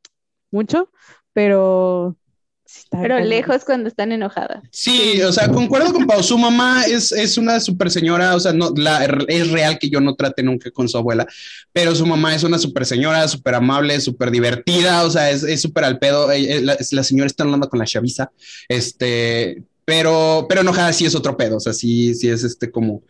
[0.50, 0.90] mucho,
[1.32, 2.16] pero
[2.90, 4.62] pero lejos cuando están enojadas.
[4.70, 6.22] Sí, o sea, concuerdo con Pau.
[6.22, 10.00] Su mamá es, es una super señora, o sea, no, la, es real que yo
[10.00, 11.26] no trate nunca con su abuela,
[11.72, 15.84] pero su mamá es una super señora, súper amable, súper divertida, o sea, es súper
[15.84, 16.30] al pedo.
[16.30, 18.30] Eh, eh, la, la, señora está hablando con la chaviza,
[18.68, 23.02] este, pero, pero enojada sí es otro pedo, o sea, sí, sí es este como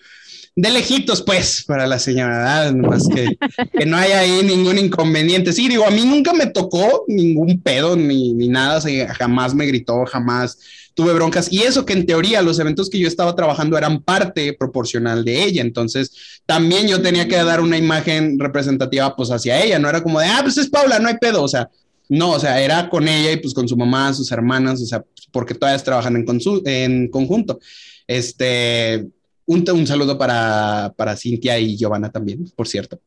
[0.56, 3.36] de lejitos, pues, para la señora, más que,
[3.76, 5.52] que no haya ahí ningún inconveniente.
[5.52, 9.66] Sí, digo, a mí nunca me tocó ningún pedo ni, ni nada, o jamás me
[9.66, 10.58] gritó, jamás
[10.94, 11.52] tuve broncas.
[11.52, 15.42] Y eso que en teoría los eventos que yo estaba trabajando eran parte proporcional de
[15.42, 15.60] ella.
[15.60, 19.80] Entonces, también yo tenía que dar una imagen representativa, pues, hacia ella.
[19.80, 21.42] No era como de, ah, pues es Paula, no hay pedo.
[21.42, 21.68] O sea,
[22.08, 25.02] no, o sea, era con ella y pues con su mamá, sus hermanas, o sea,
[25.32, 26.26] porque todas trabajan en,
[26.66, 27.58] en conjunto.
[28.06, 29.06] Este,
[29.46, 33.00] un, un, saludo para, para Cintia y Giovanna también, por cierto.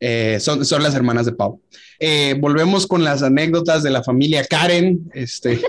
[0.00, 1.60] Eh, son, son las hermanas de Pau.
[2.00, 5.60] Eh, volvemos con las anécdotas de la familia Karen, este,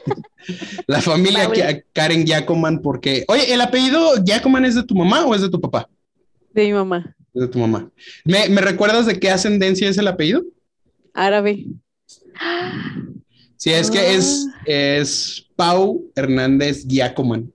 [0.88, 1.50] la familia.
[1.94, 5.60] Karen Giacoman, porque, oye, ¿el apellido Giacoman es de tu mamá o es de tu
[5.60, 5.90] papá?
[6.54, 7.16] De mi mamá.
[7.34, 7.90] Es de tu mamá.
[8.26, 10.44] ¿Me, ¿Me, recuerdas de qué ascendencia es el apellido?
[11.14, 11.66] Árabe.
[13.58, 17.52] Sí, es que es, es Pau Hernández Giacoman.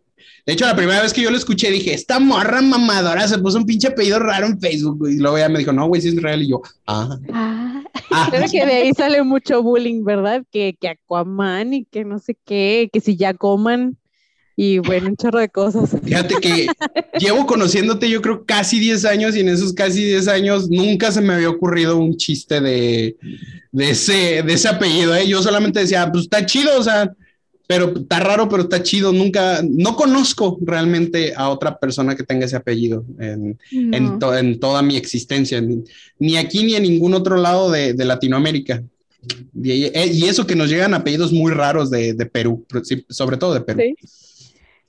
[0.46, 3.56] De hecho, la primera vez que yo lo escuché, dije, esta morra mamadora se puso
[3.56, 5.08] un pinche apellido raro en Facebook.
[5.08, 6.42] Y luego ella me dijo, no, güey, si es real.
[6.42, 7.16] Y yo, ah.
[7.32, 7.84] ah.
[8.10, 8.28] ah.
[8.30, 10.44] Creo que de ahí sale mucho bullying, ¿verdad?
[10.52, 13.96] Que, que Aquaman y que no sé qué, que si ya coman.
[14.56, 15.90] Y bueno, un chorro de cosas.
[16.04, 16.66] Fíjate que
[17.18, 21.22] llevo conociéndote, yo creo, casi 10 años y en esos casi 10 años nunca se
[21.22, 23.16] me había ocurrido un chiste de,
[23.72, 25.14] de, ese, de ese apellido.
[25.14, 25.26] ¿eh?
[25.26, 27.10] Yo solamente decía, pues está chido, o sea,
[27.66, 29.12] pero está raro, pero está chido.
[29.12, 33.96] Nunca, no conozco realmente a otra persona que tenga ese apellido en, no.
[33.96, 35.82] en, to, en toda mi existencia, ni,
[36.18, 38.82] ni, aquí ni en ningún otro lado de, de Latinoamérica.
[39.54, 42.66] Y, y, eso que nos llegan apellidos muy raros de, de Perú,
[43.08, 43.80] sobre todo de Perú.
[43.80, 43.94] Sí,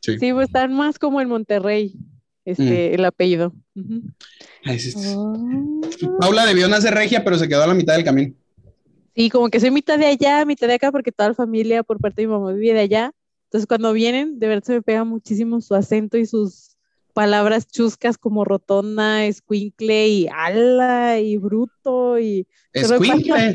[0.01, 0.19] sí.
[0.19, 1.93] sí pues están más como en Monterrey,
[2.43, 2.93] este, mm.
[2.95, 3.53] el apellido.
[3.75, 4.13] Uh -huh.
[5.15, 5.81] Oh.
[6.19, 8.33] Paula debió nacer regia, pero se quedó a la mitad del camino.
[9.15, 11.99] Sí, como que soy mitad de allá, mitad de acá, porque toda la familia por
[11.99, 13.11] parte de mi mamá vive de allá.
[13.45, 16.75] Entonces, cuando vienen, de verdad se me pega muchísimo su acento y sus
[17.13, 22.45] palabras chuscas como rotonda, escuincle y ala y bruto y...
[22.73, 23.53] Escuincle.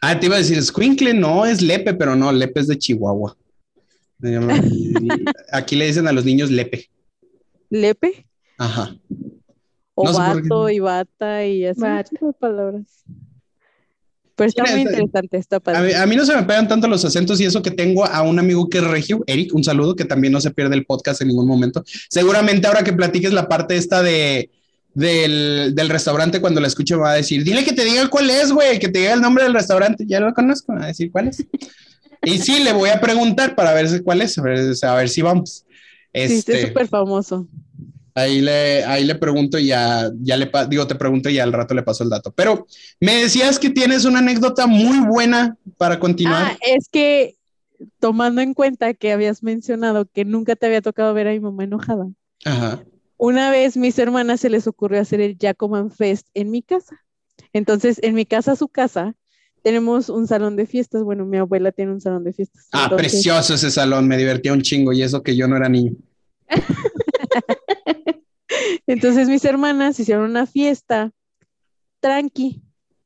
[0.00, 3.36] Ah, te iba a decir escuincle, no, es lepe, pero no, lepe es de Chihuahua.
[5.52, 6.88] Aquí le dicen a los niños lepe.
[7.70, 8.26] ¿Lepe?
[8.58, 8.96] Ajá.
[9.94, 13.04] O no vato y bata y así de palabras.
[14.42, 15.78] Pero está Mira, muy interesante, está padre.
[15.78, 18.04] A mí, a mí, no se me pegan tanto los acentos y eso que tengo
[18.04, 20.84] a un amigo que es regio, Eric, un saludo, que también no se pierde el
[20.84, 21.84] podcast en ningún momento.
[22.10, 24.50] Seguramente ahora que platiques la parte esta de,
[24.94, 28.50] del, del restaurante, cuando la escuche va a decir, dile que te diga cuál es,
[28.50, 30.06] güey, que te diga el nombre del restaurante.
[30.08, 31.46] Ya lo conozco, va a decir cuál es.
[32.24, 35.22] y sí, le voy a preguntar para ver cuál es, a ver, a ver si
[35.22, 35.64] vamos.
[36.12, 37.46] Este, sí, es súper famoso.
[38.14, 41.74] Ahí le, ahí le pregunto y ya, ya le digo, te pregunto y al rato
[41.74, 42.30] le paso el dato.
[42.32, 42.66] Pero
[43.00, 46.52] me decías que tienes una anécdota muy buena para continuar.
[46.52, 47.36] Ah, es que
[47.98, 51.64] tomando en cuenta que habías mencionado que nunca te había tocado ver a mi mamá
[51.64, 52.06] enojada.
[52.44, 52.84] Ajá.
[53.16, 57.00] Una vez mis hermanas se les ocurrió hacer el Jacoman Fest en mi casa.
[57.52, 59.14] Entonces, en mi casa, su casa,
[59.62, 61.02] tenemos un salón de fiestas.
[61.02, 62.66] Bueno, mi abuela tiene un salón de fiestas.
[62.72, 63.12] Ah, Entonces...
[63.12, 65.92] precioso ese salón, me divertía un chingo y eso que yo no era niño.
[68.86, 71.10] Entonces mis hermanas hicieron una fiesta
[72.00, 72.62] tranqui,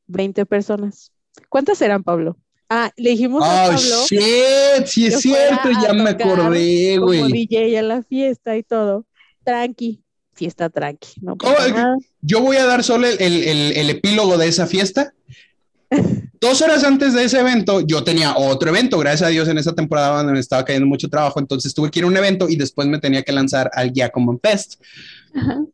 [0.06, 1.12] 20 personas.
[1.48, 2.36] ¿Cuántas eran, Pablo?
[2.68, 3.78] Ah, le dijimos a Oh, Pablo
[4.08, 7.32] shit, sí es cierto, a ya me acordé, como güey.
[7.32, 9.06] DJ a la fiesta y todo.
[9.44, 10.02] Tranqui,
[10.32, 11.36] fiesta tranqui, no
[11.72, 11.96] nada.
[12.22, 15.12] Yo voy a dar solo el, el- el- el epílogo de esa fiesta.
[16.40, 19.74] Dos horas antes de ese evento, yo tenía otro evento, gracias a Dios en esa
[19.74, 22.56] temporada donde me estaba cayendo mucho trabajo, entonces tuve que ir a un evento y
[22.56, 24.80] después me tenía que lanzar al Giacomo Fest.
[25.34, 25.64] Ajá.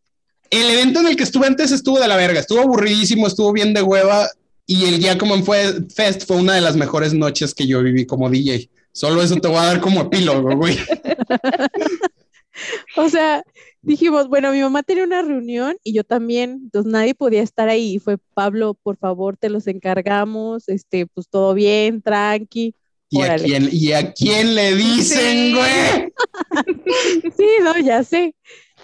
[0.50, 3.72] El evento en el que estuve antes estuvo de la verga, estuvo aburridísimo, estuvo bien
[3.72, 4.28] de hueva
[4.66, 8.68] y el Giacomo Fest fue una de las mejores noches que yo viví como DJ.
[8.92, 10.78] Solo eso te voy a dar como epílogo, güey.
[12.96, 13.42] O sea,
[13.80, 17.94] dijimos, bueno, mi mamá tenía una reunión y yo también, entonces nadie podía estar ahí.
[17.94, 22.74] Y fue Pablo, por favor, te los encargamos, este, pues todo bien, tranqui.
[23.08, 25.54] ¿Y a, quién, ¿Y a quién le dicen, Sí.
[25.54, 26.12] güey?
[27.36, 28.34] Sí, no, ya sé.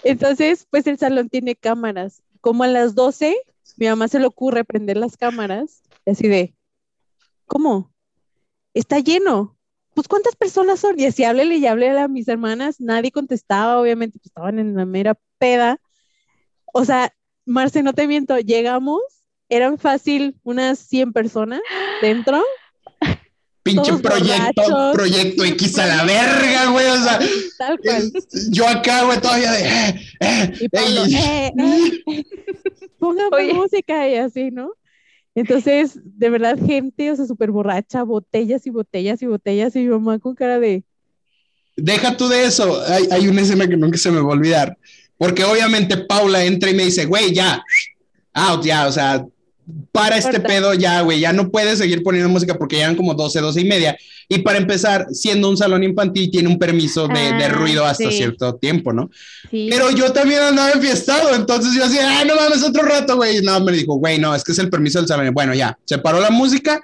[0.05, 2.23] Entonces, pues el salón tiene cámaras.
[2.41, 3.37] Como a las 12,
[3.77, 6.55] mi mamá se le ocurre prender las cámaras, y así de,
[7.47, 7.93] ¿cómo?
[8.75, 9.58] Está lleno.
[9.99, 10.97] Pues, ¿cuántas personas son?
[10.97, 12.77] Y así háblele y háblele a mis hermanas.
[12.81, 15.81] Nadie contestaba, obviamente, pues estaban en la mera peda.
[16.73, 17.13] O sea,
[17.45, 19.01] Marce, no te miento, llegamos,
[19.49, 21.63] eran fácil unas 100 personas
[22.01, 22.41] dentro.
[23.65, 24.93] Pinche proyecto, borrachos.
[24.95, 26.87] proyecto X a la verga, güey.
[26.87, 27.19] O sea,
[27.59, 28.13] Tal cual.
[28.53, 29.63] yo acá, güey, todavía de.
[29.67, 32.25] eh, eh, Y Pablo, eh, eh,
[33.01, 33.53] póngame Oye.
[33.53, 34.71] música y así, ¿no?
[35.39, 39.89] Entonces, de verdad, gente, o sea, súper borracha, botellas y botellas y botellas, y mi
[39.89, 40.85] mamá con cara de,
[41.79, 42.83] Deja tú de eso.
[42.89, 44.77] Hay, hay una escena que nunca se me va a olvidar.
[45.17, 47.63] Porque obviamente Paula entra y me dice, güey, ya,
[48.33, 49.25] out, ya, o sea,
[49.93, 53.15] para este pedo ya, güey, ya no puedes seguir poniendo música porque ya eran como
[53.15, 53.97] 12, 12 y media.
[54.29, 58.11] Y para empezar, siendo un salón infantil, tiene un permiso de, de Ah, ruido hasta
[58.11, 58.17] sí.
[58.19, 59.11] cierto tiempo, ¿no?
[59.51, 59.69] Sí.
[59.71, 63.41] Pero yo también andaba enfiestado, entonces yo decía, ah, no mames, otro rato, güey.
[63.43, 65.33] No, me dijo, güey, no, es que es el permiso del salón.
[65.33, 66.81] Bueno, ya, se paró la música,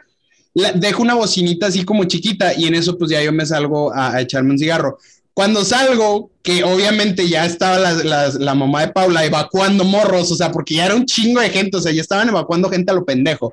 [0.55, 3.93] la- dejo una bocinita así como chiquita y en eso pues ya yo me salgo
[3.93, 4.99] a, a echarme un cigarro.
[5.35, 10.37] Cuando salgo, que obviamente ya estaba la, la- la mamá de Paula evacuando morros, o
[10.37, 12.95] sea, porque ya era un chingo de gente, o sea, ya estaban evacuando gente a
[12.95, 13.53] lo pendejo.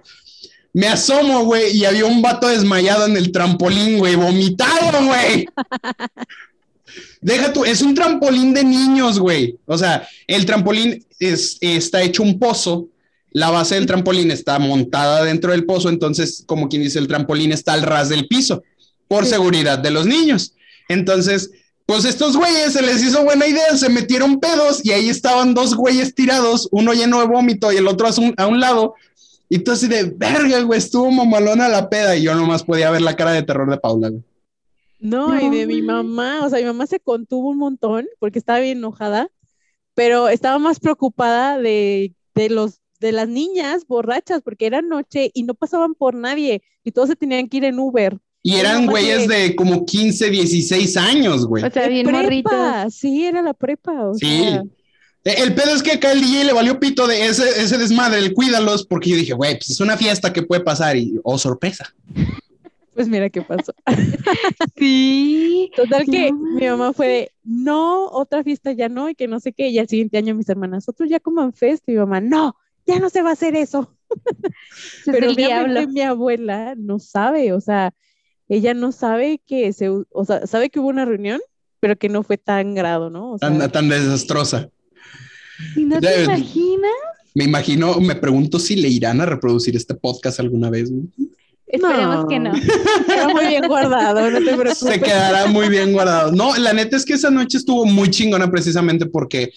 [0.73, 5.47] Me asomo, güey, y había un vato desmayado en el trampolín, güey, vomitado, güey.
[7.21, 9.57] Deja tú, es un trampolín de niños, güey.
[9.65, 12.87] O sea, el trampolín es, está hecho un pozo,
[13.31, 17.51] la base del trampolín está montada dentro del pozo, entonces, como quien dice, el trampolín
[17.51, 18.63] está al ras del piso,
[19.07, 20.53] por seguridad de los niños.
[20.89, 21.51] Entonces,
[21.85, 25.75] pues estos güeyes se les hizo buena idea, se metieron pedos y ahí estaban dos
[25.75, 28.95] güeyes tirados, uno lleno de vómito y el otro a un, a un lado.
[29.49, 33.01] Y tú así de verga, güey, estuvo mamalona la peda y yo nomás podía ver
[33.01, 34.23] la cara de terror de Paula, güey.
[34.99, 38.59] no, y de mi mamá, o sea, mi mamá se contuvo un montón porque estaba
[38.59, 39.29] bien enojada,
[39.93, 45.43] pero estaba más preocupada de, de los de las niñas borrachas porque era noche y
[45.43, 48.19] no pasaban por nadie y todos se tenían que ir en Uber.
[48.43, 51.63] Y eran güeyes de- como 15, 16 años, güey.
[51.63, 52.51] O sea, bien morritos.
[52.51, 54.25] prepa, sí, era la prepa, o Sí.
[54.25, 54.63] sea,
[55.23, 58.17] Eh, El pedo es que acá el DJ le valió pito de ese, ese desmadre,
[58.17, 61.37] el cuídalos, porque yo dije, güey, pues es una fiesta que puede pasar y, oh,
[61.37, 61.93] sorpresa.
[62.95, 63.71] pues mira qué pasó.
[64.77, 65.71] Sí.
[65.75, 66.37] Total que No.
[66.55, 69.77] mi mamá fue de, no, otra fiesta ya no, y que no sé qué, y
[69.79, 72.55] al siguiente año mis hermanas, otros ya coman fest, y mi mamá, no,
[72.87, 73.95] ya no se va a hacer eso.
[74.55, 75.87] Es Pero el diablo.
[75.87, 77.93] mi abuela no sabe, o sea,
[78.51, 81.39] ella no sabe que se, o sea, sabe que hubo una reunión,
[81.79, 83.31] pero que no fue tan grado, ¿no?
[83.31, 84.69] O sea, Tan, tan desastrosa.
[85.77, 86.91] ¿Y no te imaginas?
[87.33, 90.91] Me imagino, me pregunto si le irán a reproducir este podcast alguna vez.
[91.65, 92.51] Esperemos que no.
[93.07, 94.79] Está muy bien guardado, no te preocupes.
[94.79, 96.33] Se quedará muy bien guardado.
[96.33, 99.53] No, la neta es que esa noche estuvo muy chingona precisamente porque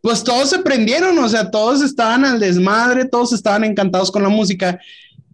[0.00, 4.30] pues todos se prendieron, o sea, todos estaban al desmadre, todos estaban encantados con la
[4.30, 4.80] música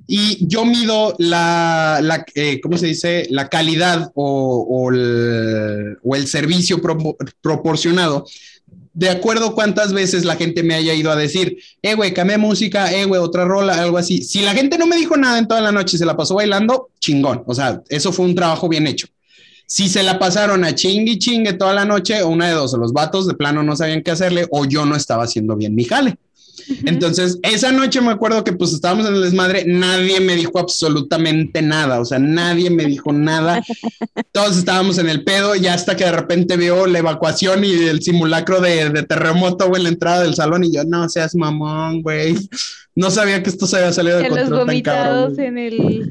[0.06, 3.26] y yo mido la, eh, ¿cómo se dice?
[3.30, 8.26] La calidad o, el, servicio propo- proporcionado
[8.92, 12.92] de acuerdo cuántas veces la gente me haya ido a decir, eh, güey, cambié música,
[12.92, 14.22] eh, güey, otra rola, algo así.
[14.22, 16.90] Si la gente no me dijo nada en toda la noche se la pasó bailando,
[17.00, 17.42] chingón.
[17.46, 19.08] O sea, eso fue un trabajo bien hecho.
[19.66, 22.74] Si se la pasaron a chingue y chingue toda la noche, o una de dos,
[22.74, 25.84] los vatos de plano no sabían qué hacerle, o yo no estaba haciendo bien mi
[25.84, 26.16] jale.
[26.84, 31.62] Entonces, esa noche me acuerdo que pues estábamos en el desmadre, nadie me dijo absolutamente
[31.62, 33.62] nada, o sea, nadie me dijo nada.
[34.32, 38.02] Todos estábamos en el pedo, ya hasta que de repente veo la evacuación y el
[38.02, 42.02] simulacro de, de terremoto, güey, en la entrada del salón, y yo, no seas mamón,
[42.02, 42.36] güey.
[42.96, 45.40] No sabía que esto se había salido de control tan cabrón.
[45.40, 46.10] en el.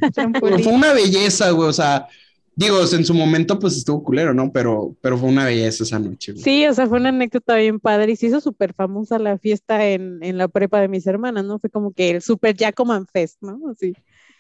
[0.64, 2.08] Fue una belleza, güey, o sea,
[2.56, 4.52] digo, en su momento pues estuvo culero, ¿no?
[4.52, 6.44] Pero, pero fue una belleza esa noche, güey.
[6.44, 9.88] Sí, o sea, fue una anécdota bien padre y se hizo súper famosa la fiesta
[9.88, 11.60] en, en la prepa de mis hermanas, ¿no?
[11.60, 13.60] Fue como que el super Jacoman Fest, ¿no?
[13.72, 13.94] Así.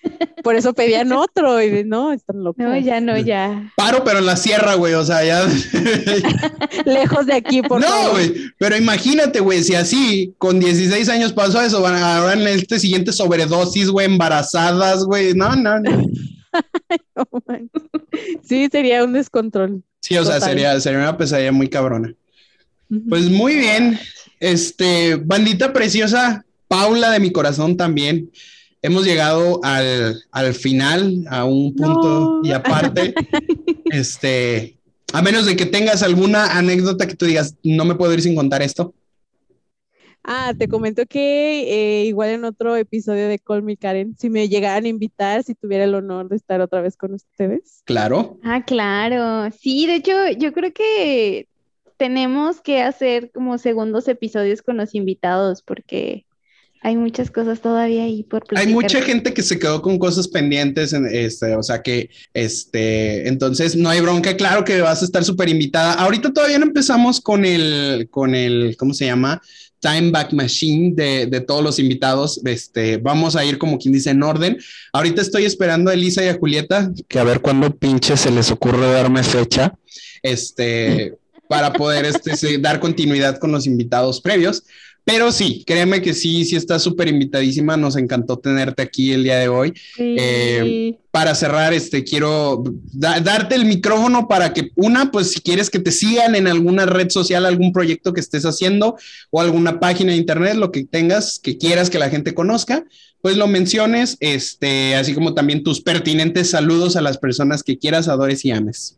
[0.43, 2.63] Por eso pedían otro y no, están locos.
[2.63, 3.71] No, ya no, ya.
[3.75, 5.47] Paro, pero en la sierra, güey, o sea, ya.
[6.85, 11.61] Lejos de aquí, por no, güey, pero imagínate, güey, si así con 16 años pasó
[11.61, 15.33] eso, van a ahora en este siguiente sobredosis, güey, embarazadas, güey.
[15.33, 16.03] No, no, no.
[18.43, 19.83] sí, sería un descontrol.
[20.01, 22.13] Sí, o sea, sería, sería una pesadilla muy cabrona.
[23.09, 23.99] Pues muy bien,
[24.39, 28.31] este, bandita preciosa, Paula de mi corazón también.
[28.81, 33.13] Hemos llegado al, al final, a un punto y aparte,
[33.85, 34.77] este,
[35.13, 38.35] a menos de que tengas alguna anécdota que tú digas, no me puedo ir sin
[38.35, 38.93] contar esto.
[40.23, 44.47] Ah, te comento que eh, igual en otro episodio de Call Me Karen, si me
[44.47, 47.81] llegaran a invitar, si tuviera el honor de estar otra vez con ustedes.
[47.83, 48.39] Claro.
[48.43, 49.53] Ah, claro.
[49.59, 51.47] Sí, de hecho, yo creo que
[51.97, 56.25] tenemos que hacer como segundos episodios con los invitados porque
[56.81, 58.67] hay muchas cosas todavía ahí por platicar.
[58.67, 63.27] Hay mucha gente que se quedó con cosas pendientes, en este, o sea que, este,
[63.29, 65.93] entonces no hay bronca, claro que vas a estar súper invitada.
[65.93, 69.41] Ahorita todavía no empezamos con el, con el, ¿cómo se llama?
[69.83, 72.39] Time Back Machine de, de, todos los invitados.
[72.45, 74.57] Este, vamos a ir como quien dice en orden.
[74.93, 78.49] Ahorita estoy esperando a Elisa y a Julieta, que a ver cuándo pinche se les
[78.49, 79.75] ocurre darme fecha,
[80.21, 81.15] este,
[81.49, 84.63] para poder este, dar continuidad con los invitados previos.
[85.05, 87.75] Pero sí, créeme que sí, sí está súper invitadísima.
[87.75, 89.73] Nos encantó tenerte aquí el día de hoy.
[89.97, 95.79] Eh, para cerrar, este, quiero darte el micrófono para que una, pues si quieres que
[95.79, 98.97] te sigan en alguna red social, algún proyecto que estés haciendo
[99.29, 102.85] o alguna página de internet, lo que tengas, que quieras que la gente conozca,
[103.21, 108.07] pues lo menciones, este, así como también tus pertinentes saludos a las personas que quieras,
[108.07, 108.97] adores y ames.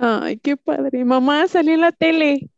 [0.00, 1.04] Ay, qué padre.
[1.04, 2.48] Mamá, salió en la tele.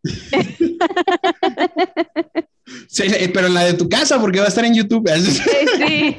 [2.89, 5.09] Sí, eh, pero en la de tu casa, porque va a estar en YouTube.
[5.81, 6.17] Sí.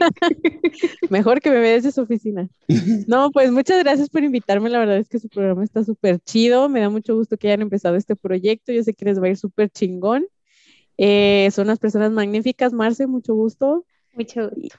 [1.10, 2.50] Mejor que me veas de su oficina.
[3.08, 4.70] No, pues muchas gracias por invitarme.
[4.70, 6.70] La verdad es que su programa está súper chido.
[6.70, 8.72] Me da mucho gusto que hayan empezado este proyecto.
[8.72, 10.26] Yo sé que les va a ir súper chingón.
[10.98, 12.74] Eh, son unas personas magníficas.
[12.74, 13.86] Marce, mucho gusto.
[14.14, 14.78] Mucho gusto.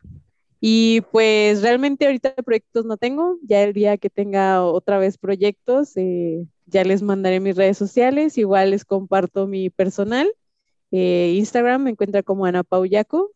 [0.64, 5.96] Y pues realmente ahorita proyectos no tengo, ya el día que tenga otra vez proyectos,
[5.96, 10.32] eh, ya les mandaré mis redes sociales, igual les comparto mi personal.
[10.92, 13.32] Eh, Instagram me encuentra como Ana Pauyaco.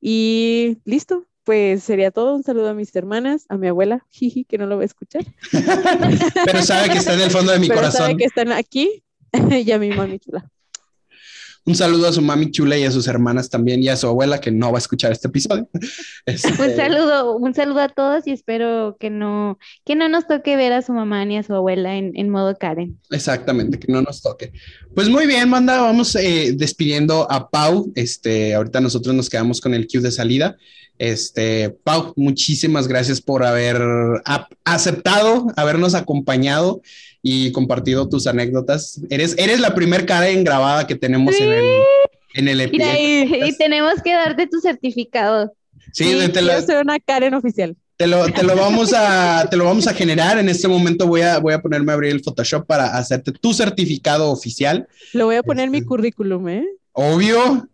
[0.00, 2.34] Y listo, pues sería todo.
[2.34, 5.24] Un saludo a mis hermanas, a mi abuela, jiji, que no lo va a escuchar.
[6.44, 8.00] Pero sabe que está en el fondo de mi Pero corazón.
[8.00, 9.04] Sabe que están aquí
[9.50, 10.50] y a mi mami chula.
[11.68, 14.40] Un saludo a su mami chula y a sus hermanas también y a su abuela
[14.40, 15.68] que no va a escuchar este episodio.
[16.24, 16.48] Este...
[16.48, 20.72] Un saludo, un saludo a todos y espero que no, que no nos toque ver
[20.72, 22.98] a su mamá ni a su abuela en, en modo Karen.
[23.10, 24.50] Exactamente, que no nos toque.
[24.94, 27.92] Pues muy bien, manda, vamos eh, despidiendo a Pau.
[27.94, 30.56] Este, ahorita nosotros nos quedamos con el cue de salida.
[30.96, 33.78] Este, Pau, muchísimas gracias por haber
[34.64, 36.80] aceptado, habernos acompañado
[37.22, 39.00] y compartido tus anécdotas.
[39.10, 41.64] Eres, eres la primer Karen grabada que tenemos en el,
[42.34, 43.46] en el episodio.
[43.46, 45.52] Y, tenemos que darte tu certificado.
[45.92, 47.76] Sí, sí te lo, soy una Karen oficial.
[47.96, 50.38] Te lo, te lo, vamos a, te lo vamos a generar.
[50.38, 53.52] En este momento voy a, voy a ponerme a abrir el Photoshop para hacerte tu
[53.52, 54.86] certificado oficial.
[55.12, 56.64] Lo voy a poner en mi este, currículum, ¿eh?
[56.92, 57.68] Obvio.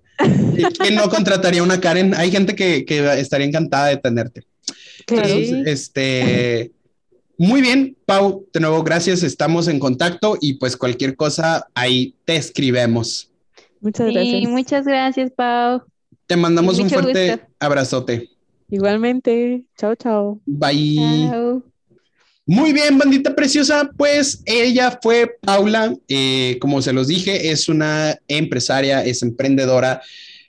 [0.79, 2.15] ¿Quién no contrataría una Karen?
[2.15, 4.45] Hay gente que, que estaría encantada de tenerte.
[5.07, 5.29] Claro.
[5.29, 6.73] Entonces, este,
[7.39, 12.37] muy bien, Pau, de nuevo, gracias, estamos en contacto y pues cualquier cosa ahí te
[12.37, 13.31] escribemos.
[13.81, 14.41] Muchas gracias.
[14.41, 15.83] Sí, muchas gracias, Pau.
[16.27, 18.31] Te mandamos un fuerte abrazote.
[18.71, 20.41] Igualmente, chao, chao.
[20.47, 20.97] Bye.
[20.97, 21.63] Chao.
[22.47, 28.19] Muy bien, bandita preciosa, pues ella fue Paula, eh, como se los dije, es una
[28.29, 30.03] empresaria, es emprendedora,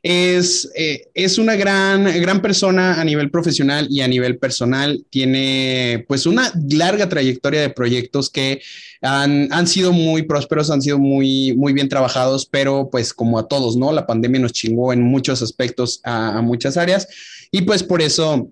[0.08, 5.04] es, eh, es una gran, gran persona a nivel profesional y a nivel personal.
[5.10, 8.62] Tiene pues una larga trayectoria de proyectos que
[9.02, 13.48] han, han, sido muy prósperos, han sido muy, muy bien trabajados, pero pues como a
[13.48, 13.92] todos, ¿no?
[13.92, 17.08] La pandemia nos chingó en muchos aspectos a, muchas áreas
[17.50, 18.52] y pues por eso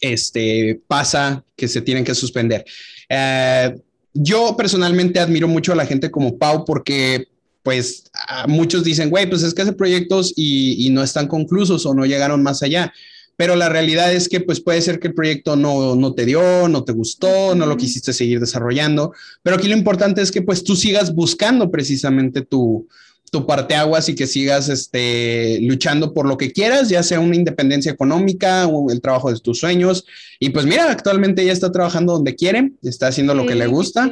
[0.00, 2.64] este, pasa que se tienen que suspender.
[3.08, 3.76] Eh,
[4.14, 7.26] yo personalmente admiro mucho a la gente como Pau porque
[7.68, 8.04] pues
[8.46, 12.42] muchos dicen, güey, pues es que hace proyectos y, no están conclusos o no llegaron
[12.42, 12.94] más allá.
[13.36, 16.66] Pero la realidad es que pues puede ser que el proyecto no, no te dio,
[16.66, 19.12] no te gustó, no lo quisiste seguir desarrollando.
[19.42, 22.88] Pero aquí lo importante es que pues tú sigas buscando precisamente tu,
[23.30, 27.92] tu parteaguas y que sigas este, luchando por lo que quieras, ya sea una independencia
[27.92, 30.06] económica o el trabajo de tus sueños.
[30.40, 34.08] Y pues mira, actualmente ella está trabajando donde quiere, está haciendo lo que le gusta.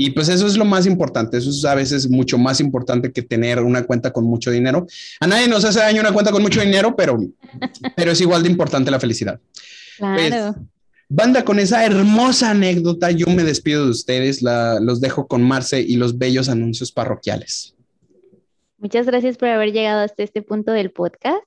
[0.00, 3.20] Y pues eso es lo más importante, eso es a veces mucho más importante que
[3.20, 4.86] tener una cuenta con mucho dinero.
[5.18, 7.18] A nadie nos hace daño una cuenta con mucho dinero, pero,
[7.96, 9.40] pero es igual de importante la felicidad.
[9.96, 10.54] Claro.
[10.54, 10.66] Pues,
[11.08, 14.40] banda, con esa hermosa anécdota, yo me despido de ustedes.
[14.40, 17.74] La, los dejo con Marce y los bellos anuncios parroquiales.
[18.76, 21.42] Muchas gracias por haber llegado hasta este punto del podcast.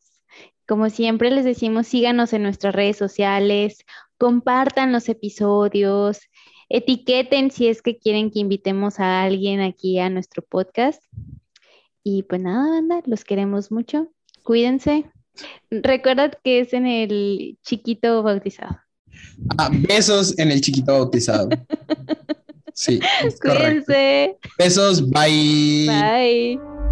[0.68, 3.78] Como siempre les decimos, síganos en nuestras redes sociales,
[4.18, 6.20] compartan los episodios,
[6.72, 11.04] etiqueten si es que quieren que invitemos a alguien aquí a nuestro podcast.
[12.04, 14.08] Y pues nada, banda, los queremos mucho.
[14.44, 15.12] Cuídense.
[15.70, 18.80] Recuerda que es en el chiquito bautizado.
[19.58, 21.50] Ah, besos en el chiquito bautizado.
[22.74, 23.00] Sí.
[23.42, 24.38] Cuídense.
[24.58, 25.88] Besos, bye.
[25.88, 26.91] Bye.